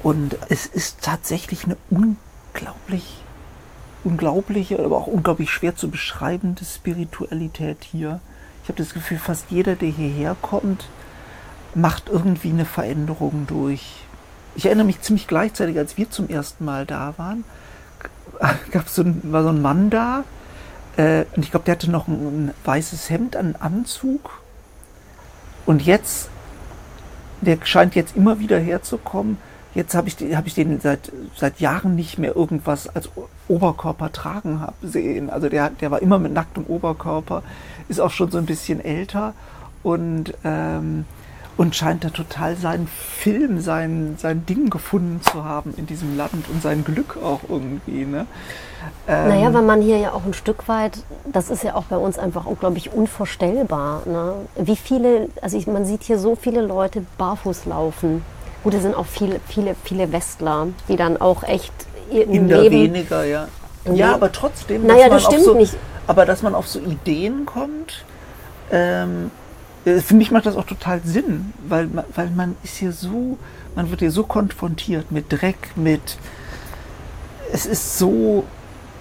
Und 0.03 0.37
es 0.49 0.67
ist 0.67 1.01
tatsächlich 1.01 1.65
eine 1.65 1.77
unglaublich, 1.89 3.23
unglaubliche, 4.03 4.83
aber 4.83 4.97
auch 4.97 5.07
unglaublich 5.07 5.49
schwer 5.49 5.75
zu 5.75 5.89
beschreibende 5.89 6.63
Spiritualität 6.63 7.83
hier. 7.83 8.19
Ich 8.63 8.69
habe 8.69 8.77
das 8.77 8.93
Gefühl, 8.93 9.17
fast 9.17 9.49
jeder, 9.49 9.75
der 9.75 9.89
hierher 9.89 10.35
kommt, 10.41 10.87
macht 11.73 12.09
irgendwie 12.09 12.49
eine 12.49 12.65
Veränderung 12.65 13.47
durch. 13.47 14.03
Ich 14.55 14.67
erinnere 14.67 14.85
mich 14.85 15.01
ziemlich 15.01 15.27
gleichzeitig, 15.27 15.77
als 15.77 15.97
wir 15.97 16.09
zum 16.09 16.29
ersten 16.29 16.65
Mal 16.65 16.85
da 16.85 17.15
waren, 17.17 17.43
gab 18.71 18.87
so 18.89 19.01
ein, 19.01 19.21
war 19.23 19.43
so 19.43 19.49
ein 19.49 19.61
Mann 19.61 19.89
da 19.89 20.23
äh, 20.97 21.25
und 21.35 21.43
ich 21.43 21.51
glaube, 21.51 21.65
der 21.65 21.75
hatte 21.75 21.91
noch 21.91 22.07
ein, 22.07 22.47
ein 22.47 22.53
weißes 22.63 23.09
Hemd, 23.09 23.35
einen 23.35 23.55
Anzug 23.55 24.41
und 25.65 25.81
jetzt, 25.81 26.29
der 27.41 27.57
scheint 27.63 27.95
jetzt 27.95 28.15
immer 28.15 28.39
wieder 28.39 28.59
herzukommen. 28.59 29.37
Jetzt 29.73 29.93
habe 29.93 30.07
ich, 30.07 30.15
hab 30.35 30.47
ich 30.47 30.53
den 30.53 30.79
seit, 30.79 31.11
seit 31.35 31.59
Jahren 31.59 31.95
nicht 31.95 32.17
mehr 32.17 32.35
irgendwas 32.35 32.87
als 32.87 33.09
Oberkörper 33.47 34.11
tragen 34.11 34.61
hab 34.61 34.75
sehen. 34.81 35.29
Also 35.29 35.49
der, 35.49 35.69
der 35.69 35.91
war 35.91 36.01
immer 36.01 36.17
mit 36.17 36.33
nacktem 36.33 36.63
Oberkörper, 36.65 37.43
ist 37.89 37.99
auch 37.99 38.11
schon 38.11 38.31
so 38.31 38.37
ein 38.37 38.45
bisschen 38.45 38.83
älter 38.83 39.33
und 39.83 40.33
ähm, 40.43 41.05
und 41.57 41.75
scheint 41.75 42.03
da 42.03 42.09
total 42.09 42.55
seinen 42.55 42.87
Film, 42.87 43.61
sein, 43.61 44.15
sein 44.17 44.45
Ding 44.45 44.69
gefunden 44.69 45.21
zu 45.21 45.45
haben 45.45 45.73
in 45.77 45.85
diesem 45.85 46.17
Land 46.17 46.49
und 46.51 46.61
sein 46.61 46.83
Glück 46.83 47.17
auch 47.23 47.41
irgendwie. 47.47 48.05
Ne? 48.05 48.25
Ähm, 49.07 49.29
naja, 49.29 49.53
weil 49.53 49.61
man 49.61 49.81
hier 49.81 49.97
ja 49.97 50.11
auch 50.11 50.25
ein 50.25 50.33
Stück 50.33 50.67
weit, 50.67 50.97
das 51.31 51.49
ist 51.49 51.63
ja 51.63 51.75
auch 51.75 51.85
bei 51.85 51.97
uns 51.97 52.19
einfach 52.19 52.45
unglaublich 52.45 52.91
unvorstellbar. 52.91 54.03
Ne? 54.05 54.33
Wie 54.55 54.75
viele, 54.75 55.29
also 55.41 55.57
ich, 55.57 55.67
man 55.67 55.85
sieht 55.85 56.03
hier 56.03 56.19
so 56.19 56.35
viele 56.35 56.61
Leute 56.61 57.05
barfuß 57.17 57.65
laufen. 57.65 58.23
Gut, 58.63 58.73
es 58.73 58.81
sind 58.81 58.95
auch 58.95 59.05
viele, 59.05 59.39
viele, 59.47 59.75
viele 59.83 60.11
Westler, 60.11 60.67
die 60.89 60.95
dann 60.95 61.17
auch 61.17 61.43
echt 61.43 61.73
in 62.09 62.47
der 62.47 62.69
weniger, 62.69 63.23
ja. 63.23 63.47
Ja, 63.93 64.15
aber 64.15 64.31
trotzdem. 64.31 64.87
Naja, 64.87 65.09
das 65.09 65.23
stimmt 65.23 65.43
so, 65.43 65.53
nicht. 65.53 65.75
Aber 66.07 66.25
dass 66.25 66.41
man 66.41 66.55
auf 66.55 66.67
so 66.67 66.79
Ideen 66.79 67.45
kommt, 67.45 68.03
ähm, 68.71 69.29
äh, 69.29 69.44
für 69.85 70.15
mich 70.15 70.31
macht 70.31 70.47
das 70.47 70.55
auch 70.55 70.65
total 70.65 71.01
Sinn, 71.03 71.53
weil, 71.67 71.89
weil 72.15 72.31
man 72.31 72.55
ist 72.63 72.77
hier 72.77 72.91
so, 72.91 73.37
man 73.75 73.91
wird 73.91 73.99
hier 73.99 74.11
so 74.11 74.23
konfrontiert 74.23 75.11
mit 75.11 75.25
Dreck, 75.29 75.71
mit, 75.75 76.17
es 77.53 77.67
ist 77.67 77.99
so, 77.99 78.45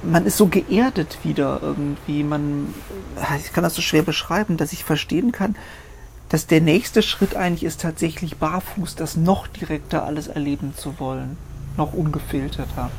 man 0.03 0.27
ist 0.27 0.37
so 0.37 0.47
geerdet 0.47 1.19
wieder 1.23 1.61
irgendwie, 1.63 2.23
man, 2.23 2.75
ich 3.39 3.53
kann 3.55 3.65
das 3.65 3.75
so 3.75 3.81
schwer 3.81 4.03
beschreiben, 4.03 4.59
dass 4.59 4.75
ich 4.75 4.85
verstehen 4.85 5.33
kann, 5.33 5.57
dass 6.29 6.47
der 6.47 6.61
nächste 6.61 7.01
Schritt 7.01 7.35
eigentlich 7.35 7.65
ist 7.65 7.81
tatsächlich 7.81 8.37
barfuß, 8.37 8.95
das 8.95 9.17
noch 9.17 9.47
direkter 9.47 10.05
alles 10.05 10.29
erleben 10.29 10.75
zu 10.77 10.99
wollen, 10.99 11.39
noch 11.79 11.95
ungefilterter 11.95 12.91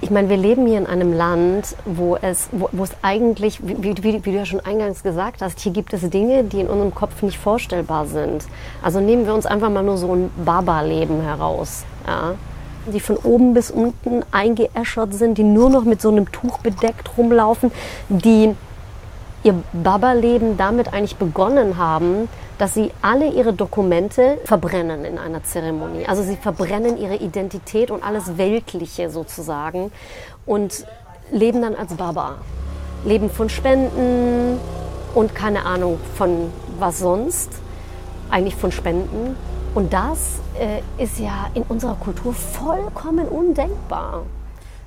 ich 0.00 0.10
meine, 0.10 0.28
wir 0.28 0.36
leben 0.36 0.66
hier 0.66 0.78
in 0.78 0.86
einem 0.86 1.12
Land, 1.12 1.74
wo 1.84 2.16
es, 2.16 2.48
wo, 2.52 2.68
wo 2.72 2.84
es 2.84 2.90
eigentlich, 3.02 3.66
wie, 3.66 3.82
wie, 3.82 4.02
wie, 4.02 4.18
du 4.18 4.30
ja 4.30 4.44
schon 4.44 4.60
eingangs 4.60 5.02
gesagt 5.02 5.40
hast, 5.40 5.60
hier 5.60 5.72
gibt 5.72 5.92
es 5.92 6.08
Dinge, 6.10 6.44
die 6.44 6.60
in 6.60 6.68
unserem 6.68 6.94
Kopf 6.94 7.22
nicht 7.22 7.38
vorstellbar 7.38 8.06
sind. 8.06 8.44
Also 8.82 9.00
nehmen 9.00 9.26
wir 9.26 9.34
uns 9.34 9.46
einfach 9.46 9.70
mal 9.70 9.82
nur 9.82 9.96
so 9.96 10.14
ein 10.14 10.30
Baba-Leben 10.44 11.22
heraus. 11.22 11.84
Ja? 12.06 12.34
die 12.92 13.00
von 13.00 13.16
oben 13.16 13.54
bis 13.54 13.70
unten 13.70 14.22
eingeäschert 14.30 15.14
sind, 15.14 15.38
die 15.38 15.42
nur 15.42 15.70
noch 15.70 15.84
mit 15.84 16.00
so 16.00 16.08
einem 16.08 16.30
Tuch 16.30 16.58
bedeckt 16.58 17.10
rumlaufen, 17.18 17.72
die 18.08 18.54
ihr 19.46 19.54
Baba-Leben 19.72 20.56
damit 20.56 20.92
eigentlich 20.92 21.16
begonnen 21.16 21.78
haben, 21.78 22.28
dass 22.58 22.74
sie 22.74 22.90
alle 23.00 23.28
ihre 23.28 23.52
Dokumente 23.52 24.38
verbrennen 24.44 25.04
in 25.04 25.18
einer 25.18 25.44
Zeremonie. 25.44 26.06
Also 26.06 26.22
sie 26.22 26.36
verbrennen 26.36 26.98
ihre 26.98 27.14
Identität 27.14 27.90
und 27.92 28.02
alles 28.02 28.38
Weltliche 28.38 29.08
sozusagen 29.08 29.92
und 30.46 30.84
leben 31.30 31.62
dann 31.62 31.76
als 31.76 31.94
Baba. 31.94 32.36
Leben 33.04 33.30
von 33.30 33.48
Spenden 33.48 34.58
und 35.14 35.34
keine 35.34 35.64
Ahnung 35.64 35.98
von 36.16 36.50
was 36.80 36.98
sonst. 36.98 37.50
Eigentlich 38.30 38.56
von 38.56 38.72
Spenden. 38.72 39.36
Und 39.76 39.92
das 39.92 40.40
äh, 40.58 40.80
ist 41.02 41.20
ja 41.20 41.48
in 41.54 41.62
unserer 41.62 41.94
Kultur 41.94 42.32
vollkommen 42.32 43.28
undenkbar. 43.28 44.24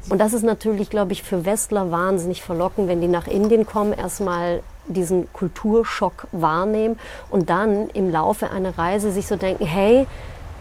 Und 0.09 0.17
das 0.19 0.33
ist 0.33 0.43
natürlich, 0.43 0.89
glaube 0.89 1.13
ich, 1.13 1.23
für 1.23 1.45
Westler 1.45 1.91
wahnsinnig 1.91 2.41
verlockend, 2.41 2.87
wenn 2.87 2.99
die 2.99 3.07
nach 3.07 3.27
Indien 3.27 3.65
kommen, 3.65 3.93
erstmal 3.93 4.61
diesen 4.87 5.31
Kulturschock 5.33 6.27
wahrnehmen 6.31 6.99
und 7.29 7.49
dann 7.49 7.89
im 7.89 8.09
Laufe 8.11 8.49
einer 8.49 8.77
Reise 8.77 9.11
sich 9.11 9.27
so 9.27 9.35
denken, 9.35 9.65
hey, 9.65 10.07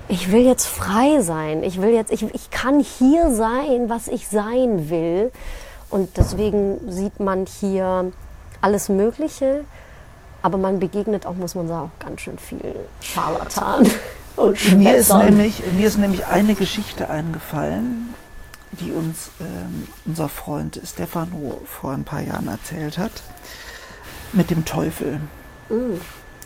ich 0.08 0.32
will 0.32 0.42
jetzt 0.42 0.66
frei 0.66 1.20
sein, 1.20 1.62
ich 1.62 1.80
will 1.80 1.90
jetzt, 1.90 2.12
ich, 2.12 2.22
ich 2.34 2.50
kann 2.50 2.80
hier 2.80 3.30
sein, 3.30 3.88
was 3.88 4.08
ich 4.08 4.28
sein 4.28 4.90
will. 4.90 5.30
Und 5.90 6.16
deswegen 6.16 6.90
sieht 6.90 7.20
man 7.20 7.46
hier 7.46 8.12
alles 8.60 8.88
Mögliche, 8.88 9.64
aber 10.42 10.58
man 10.58 10.78
begegnet 10.80 11.26
auch, 11.26 11.34
muss 11.34 11.54
man 11.54 11.68
sagen, 11.68 11.90
auch 11.90 12.04
ganz 12.04 12.20
schön 12.20 12.38
viel 12.38 12.74
Scharlatan. 13.00 13.90
Und 14.36 14.78
mir 14.78 14.96
ist, 14.96 15.12
nämlich, 15.12 15.62
mir 15.76 15.88
ist 15.88 15.98
nämlich 15.98 16.26
eine 16.26 16.54
Geschichte 16.54 17.10
eingefallen, 17.10 18.14
die 18.72 18.92
uns 18.92 19.30
ähm, 19.40 19.88
unser 20.04 20.28
Freund 20.28 20.80
Stefano 20.84 21.62
vor 21.64 21.92
ein 21.92 22.04
paar 22.04 22.20
Jahren 22.20 22.48
erzählt 22.48 22.98
hat 22.98 23.22
mit 24.32 24.50
dem 24.50 24.64
Teufel. 24.64 25.20
Mm. 25.68 25.98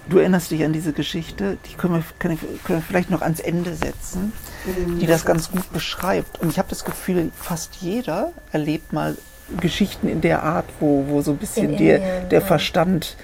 Du 0.09 0.19
erinnerst 0.19 0.51
dich 0.51 0.65
an 0.65 0.73
diese 0.73 0.93
Geschichte, 0.93 1.59
die 1.67 1.75
können 1.75 1.95
wir, 1.95 2.05
können 2.19 2.39
wir 2.67 2.81
vielleicht 2.81 3.11
noch 3.11 3.23
ans 3.23 3.41
Ende 3.41 3.75
setzen, 3.75 4.33
mm. 4.65 4.99
die 4.99 5.07
das 5.07 5.25
ganz 5.25 5.51
gut 5.51 5.73
beschreibt. 5.73 6.41
Und 6.41 6.51
ich 6.51 6.59
habe 6.59 6.69
das 6.69 6.85
Gefühl, 6.85 7.31
fast 7.37 7.77
jeder 7.77 8.33
erlebt 8.53 8.93
mal 8.93 9.17
Geschichten 9.61 10.09
in 10.09 10.21
der 10.21 10.43
Art, 10.43 10.67
wo, 10.81 11.07
wo 11.09 11.23
so 11.23 11.33
ein 11.33 11.37
bisschen 11.37 11.71
In 11.71 11.77
der, 11.77 12.23
der 12.23 12.41
ja. 12.41 12.47
Verstand, 12.47 13.17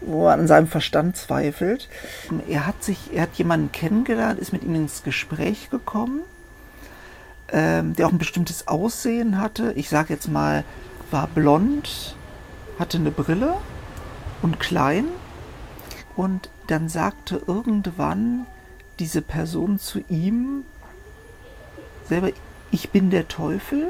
wo 0.00 0.24
man 0.24 0.40
an 0.40 0.46
seinem 0.46 0.66
Verstand 0.66 1.16
zweifelt. 1.16 1.88
Er 2.48 2.66
hat 2.66 2.82
sich, 2.82 2.98
er 3.12 3.22
hat 3.22 3.34
jemanden 3.34 3.72
kennengelernt, 3.72 4.38
ist 4.38 4.52
mit 4.52 4.62
ihm 4.62 4.74
ins 4.74 5.02
Gespräch 5.02 5.70
gekommen, 5.70 6.20
ähm, 7.52 7.94
der 7.94 8.06
auch 8.06 8.12
ein 8.12 8.18
bestimmtes 8.18 8.68
Aussehen 8.68 9.40
hatte. 9.40 9.72
Ich 9.74 9.88
sage 9.88 10.12
jetzt 10.12 10.28
mal, 10.28 10.64
war 11.10 11.26
blond, 11.28 12.16
hatte 12.78 12.98
eine 12.98 13.10
Brille 13.10 13.54
und 14.42 14.60
klein. 14.60 15.06
Und 16.16 16.50
dann 16.66 16.88
sagte 16.88 17.40
irgendwann 17.46 18.46
diese 18.98 19.22
Person 19.22 19.78
zu 19.78 20.00
ihm 20.08 20.64
selber, 22.08 22.30
ich 22.70 22.90
bin 22.90 23.10
der 23.10 23.28
Teufel. 23.28 23.88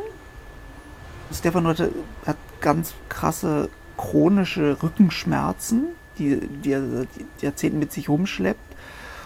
Stefan 1.33 1.67
hatte, 1.67 1.93
hat 2.27 2.37
ganz 2.61 2.95
krasse 3.09 3.69
chronische 3.97 4.83
Rückenschmerzen, 4.83 5.87
die, 6.19 6.41
die 6.65 6.73
er 6.73 6.89
seit 6.89 7.09
Jahrzehnten 7.41 7.79
mit 7.79 7.93
sich 7.93 8.09
rumschleppt, 8.09 8.77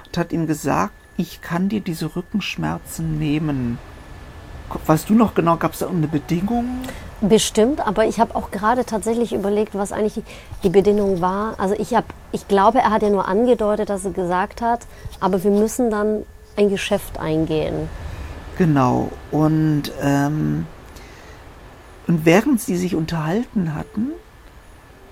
und 0.06 0.18
hat 0.18 0.32
ihm 0.32 0.46
gesagt, 0.46 0.94
ich 1.16 1.40
kann 1.40 1.68
dir 1.68 1.80
diese 1.80 2.16
Rückenschmerzen 2.16 3.18
nehmen. 3.18 3.78
Weißt 4.86 5.08
du 5.10 5.14
noch 5.14 5.34
genau, 5.34 5.56
gab 5.56 5.72
es 5.72 5.80
da 5.80 5.88
eine 5.88 6.08
Bedingung? 6.08 6.80
Bestimmt, 7.20 7.86
aber 7.86 8.06
ich 8.06 8.18
habe 8.18 8.34
auch 8.34 8.50
gerade 8.50 8.84
tatsächlich 8.84 9.32
überlegt, 9.32 9.74
was 9.74 9.92
eigentlich 9.92 10.14
die, 10.14 10.24
die 10.64 10.68
Bedingung 10.70 11.20
war. 11.20 11.54
Also 11.58 11.74
ich 11.78 11.94
habe, 11.94 12.06
ich 12.32 12.48
glaube, 12.48 12.78
er 12.78 12.90
hat 12.90 13.02
ja 13.02 13.10
nur 13.10 13.28
angedeutet, 13.28 13.90
dass 13.90 14.04
er 14.04 14.10
gesagt 14.10 14.60
hat, 14.60 14.80
aber 15.20 15.42
wir 15.44 15.52
müssen 15.52 15.90
dann 15.90 16.24
ein 16.56 16.68
Geschäft 16.68 17.20
eingehen. 17.20 17.88
Genau. 18.58 19.10
Und, 19.30 19.92
ähm, 20.02 20.66
und 22.06 22.26
während 22.26 22.60
sie 22.60 22.76
sich 22.76 22.94
unterhalten 22.94 23.74
hatten, 23.74 24.08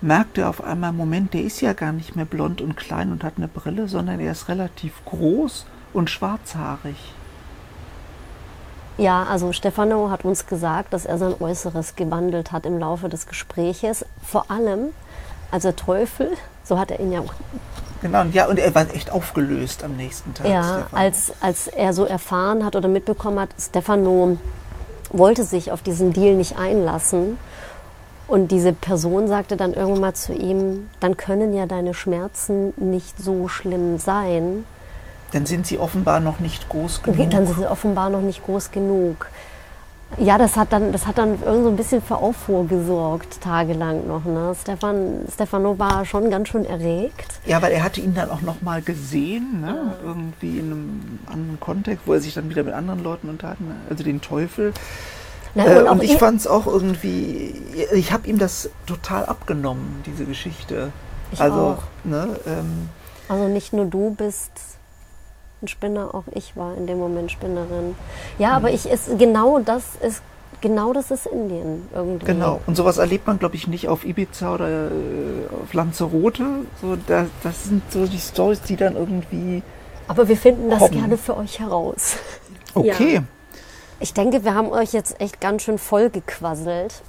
merkte 0.01 0.43
er 0.43 0.49
auf 0.49 0.65
einmal, 0.65 0.93
Moment, 0.93 1.35
der 1.35 1.43
ist 1.43 1.61
ja 1.61 1.73
gar 1.73 1.93
nicht 1.93 2.17
mehr 2.17 2.25
blond 2.25 2.61
und 2.61 2.77
klein 2.77 3.13
und 3.13 3.23
hat 3.23 3.35
eine 3.37 3.49
Brille, 3.49 3.89
sondern 3.89 4.21
er 4.21 4.33
ist 4.33 4.49
relativ 4.49 4.95
groß 5.05 5.67
und 5.93 6.11
schwarzhaarig. 6.11 6.97
Ja, 9.01 9.25
also 9.25 9.53
Stefano 9.53 10.11
hat 10.11 10.25
uns 10.25 10.47
gesagt, 10.47 10.93
dass 10.93 11.07
er 11.07 11.17
sein 11.17 11.35
Äußeres 11.41 11.97
gewandelt 11.97 12.53
hat 12.53 12.67
im 12.67 12.79
Laufe 12.79 13.09
des 13.09 13.27
Gespräches. 13.27 14.05
Vor 14.23 14.51
allem 14.51 14.89
als 15.51 15.63
der 15.63 15.75
Teufel, 15.75 16.29
so 16.65 16.79
hat 16.79 16.91
er 16.91 17.01
ihn 17.01 17.13
ja 17.13 17.21
auch 17.21 17.33
Genau, 18.03 18.23
und 18.23 18.35
ja, 18.35 18.47
und 18.47 18.59
er 18.59 18.75
war 18.75 18.87
echt 18.95 19.11
aufgelöst 19.11 19.85
am 19.85 19.97
nächsten 19.97 20.33
Tag. 20.33 20.49
Ja, 20.49 20.87
als, 20.93 21.33
als 21.41 21.67
er 21.67 21.93
so 21.93 22.07
erfahren 22.07 22.65
hat 22.65 22.75
oder 22.75 22.89
mitbekommen 22.89 23.39
hat, 23.39 23.51
Stefano 23.59 24.39
wollte 25.11 25.45
sich 25.45 25.71
auf 25.71 25.83
diesen 25.83 26.13
Deal 26.13 26.35
nicht 26.35 26.59
einlassen. 26.59 27.39
Und 28.27 28.53
diese 28.53 28.73
Person 28.73 29.29
sagte 29.29 29.57
dann 29.57 29.75
irgendwann 29.75 30.01
mal 30.01 30.15
zu 30.15 30.33
ihm, 30.33 30.89
dann 31.01 31.17
können 31.17 31.53
ja 31.53 31.67
deine 31.67 31.95
Schmerzen 31.95 32.73
nicht 32.77 33.19
so 33.19 33.49
schlimm 33.49 33.99
sein. 33.99 34.65
Dann 35.33 35.47
sind 35.47 35.67
sie 35.67 35.79
offenbar 35.79 36.21
noch 36.21 36.41
nicht 36.41 36.69
groß 36.69 37.03
genug. 37.03 37.31
Dann 37.31 37.47
sind 37.47 37.59
sie 37.59 37.67
offenbar 37.67 38.11
noch 38.11 38.21
nicht 38.21 38.45
groß 38.45 38.71
genug. 38.71 39.29
Ja, 40.19 40.39
das 40.39 40.57
hat 40.57 40.73
dann, 40.73 40.91
das 40.91 41.07
hat 41.07 41.19
dann 41.19 41.39
irgendwie 41.41 41.63
so 41.63 41.69
ein 41.69 41.77
bisschen 41.77 42.03
für 42.03 42.17
Aufruhr 42.17 42.67
gesorgt, 42.67 43.41
tagelang 43.41 44.09
noch. 44.09 44.25
Ne? 44.25 44.55
Stefan, 44.61 45.21
Stefano 45.33 45.79
war 45.79 46.05
schon 46.05 46.31
ganz 46.31 46.49
schön 46.49 46.65
erregt. 46.65 47.39
Ja, 47.47 47.63
weil 47.63 47.71
er 47.73 47.85
hatte 47.85 48.01
ihn 48.01 48.15
dann 48.15 48.29
auch 48.31 48.41
noch 48.41 48.61
mal 48.61 48.83
gesehen, 48.83 49.61
ne? 49.61 49.95
irgendwie 50.05 50.59
in 50.59 50.67
einem 50.73 51.19
anderen 51.27 51.61
Kontext, 51.61 52.07
wo 52.07 52.15
er 52.15 52.21
sich 52.21 52.35
dann 52.35 52.51
wieder 52.51 52.65
mit 52.65 52.75
anderen 52.75 53.05
Leuten 53.05 53.29
unterhalten 53.29 53.69
hat, 53.69 53.91
also 53.91 54.03
den 54.03 54.21
Teufel. 54.21 54.73
Na, 55.55 55.65
Äh, 55.65 55.79
und 55.79 55.87
auch 55.87 55.93
und 55.93 56.03
ich 56.03 56.17
fand 56.17 56.41
es 56.41 56.47
auch 56.49 56.67
irgendwie, 56.67 57.55
ich 57.93 58.13
habe 58.13 58.27
ihm 58.27 58.39
das 58.39 58.69
total 58.87 59.27
abgenommen, 59.27 60.03
diese 60.07 60.25
Geschichte. 60.25 60.91
Ich 61.33 61.41
also, 61.41 61.79
auch. 61.79 61.83
ne, 62.05 62.29
ähm, 62.47 62.89
Also 63.29 63.47
nicht 63.47 63.73
nur 63.73 63.85
du 63.87 64.11
bist 64.11 64.51
ein 65.63 65.69
Spinner, 65.69 66.15
auch 66.15 66.25
ich 66.33 66.57
war 66.57 66.77
in 66.77 66.87
dem 66.87 66.99
Moment 66.99 67.31
Spinnerin. 67.31 67.95
Ja, 68.39 68.53
aber 68.53 68.71
ich 68.71 68.89
ist 68.89 69.19
genau 69.19 69.59
das 69.59 69.83
ist 70.01 70.23
genau 70.61 70.93
das 70.93 71.11
ist 71.11 71.27
Indien 71.27 71.89
irgendwie. 71.95 72.27
genau. 72.27 72.61
Und 72.67 72.77
sowas 72.77 72.99
erlebt 72.99 73.27
man, 73.27 73.39
glaube 73.39 73.57
ich, 73.57 73.67
nicht 73.67 73.89
auf 73.89 74.05
Ibiza 74.05 74.55
oder 74.55 74.69
äh, 74.69 74.91
auf 75.63 75.73
Lanzarote. 75.73 76.45
So, 76.81 76.97
da, 77.07 77.27
das 77.43 77.65
sind 77.65 77.83
so 77.91 78.07
die 78.07 78.19
Stories, 78.19 78.61
die 78.63 78.77
dann 78.77 78.97
irgendwie. 78.97 79.63
Aber 80.09 80.29
wir 80.29 80.37
finden 80.37 80.71
das 80.71 80.81
Kommen. 80.81 80.93
gerne 80.93 81.17
für 81.17 81.37
euch 81.37 81.61
heraus. 81.61 82.17
Okay. 82.73 83.15
Ja. 83.15 83.23
Ich 83.99 84.15
denke, 84.15 84.45
wir 84.45 84.55
haben 84.55 84.71
euch 84.71 84.93
jetzt 84.93 85.21
echt 85.21 85.41
ganz 85.41 85.63
schön 85.63 85.77
voll 85.77 86.09
gequasselt. 86.09 87.03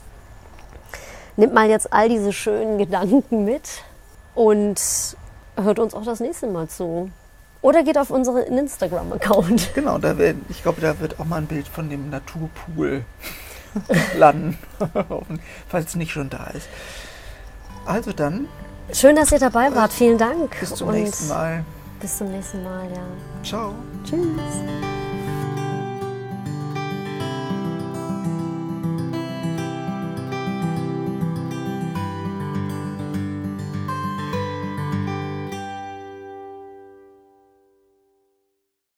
Nehmt 1.38 1.54
mal 1.54 1.70
jetzt 1.70 1.94
all 1.94 2.10
diese 2.10 2.34
schönen 2.34 2.80
Gedanken 2.80 3.46
mit 3.46 3.84
und 4.34 4.82
hört 5.56 5.78
uns 5.78 5.94
auch 5.94 6.04
das 6.04 6.20
nächste 6.20 6.48
Mal 6.48 6.68
zu. 6.68 7.12
Oder 7.62 7.84
geht 7.84 7.98
auf 7.98 8.10
unseren 8.10 8.38
Instagram-Account. 8.44 9.76
Genau, 9.76 9.98
da 9.98 10.18
wird, 10.18 10.38
ich 10.50 10.64
glaube, 10.64 10.82
da 10.82 11.00
wird 11.00 11.20
auch 11.20 11.26
mal 11.26 11.38
ein 11.38 11.48
Bild 11.48 11.68
von 11.68 11.90
dem 11.90 12.10
Naturpool 12.10 13.04
landen, 14.18 14.58
falls 15.68 15.90
es 15.90 15.96
nicht 15.96 16.12
schon 16.12 16.30
da 16.30 16.48
ist. 16.48 16.68
Also 17.86 18.12
dann, 18.14 18.48
Schön, 18.94 19.16
dass 19.16 19.32
ihr 19.32 19.40
dabei 19.40 19.74
wart. 19.74 19.94
Vielen 19.94 20.18
Dank. 20.18 20.60
bis 20.60 20.76
zum 20.76 20.92
nächsten 20.92 21.30
Mal. 21.30 21.64
Bis 22.00 22.18
zum 22.18 22.32
nächsten 22.32 22.64
Mal, 22.64 22.90
ja. 22.94 23.44
Ciao. 23.44 23.74
Tschüss. 24.04 25.01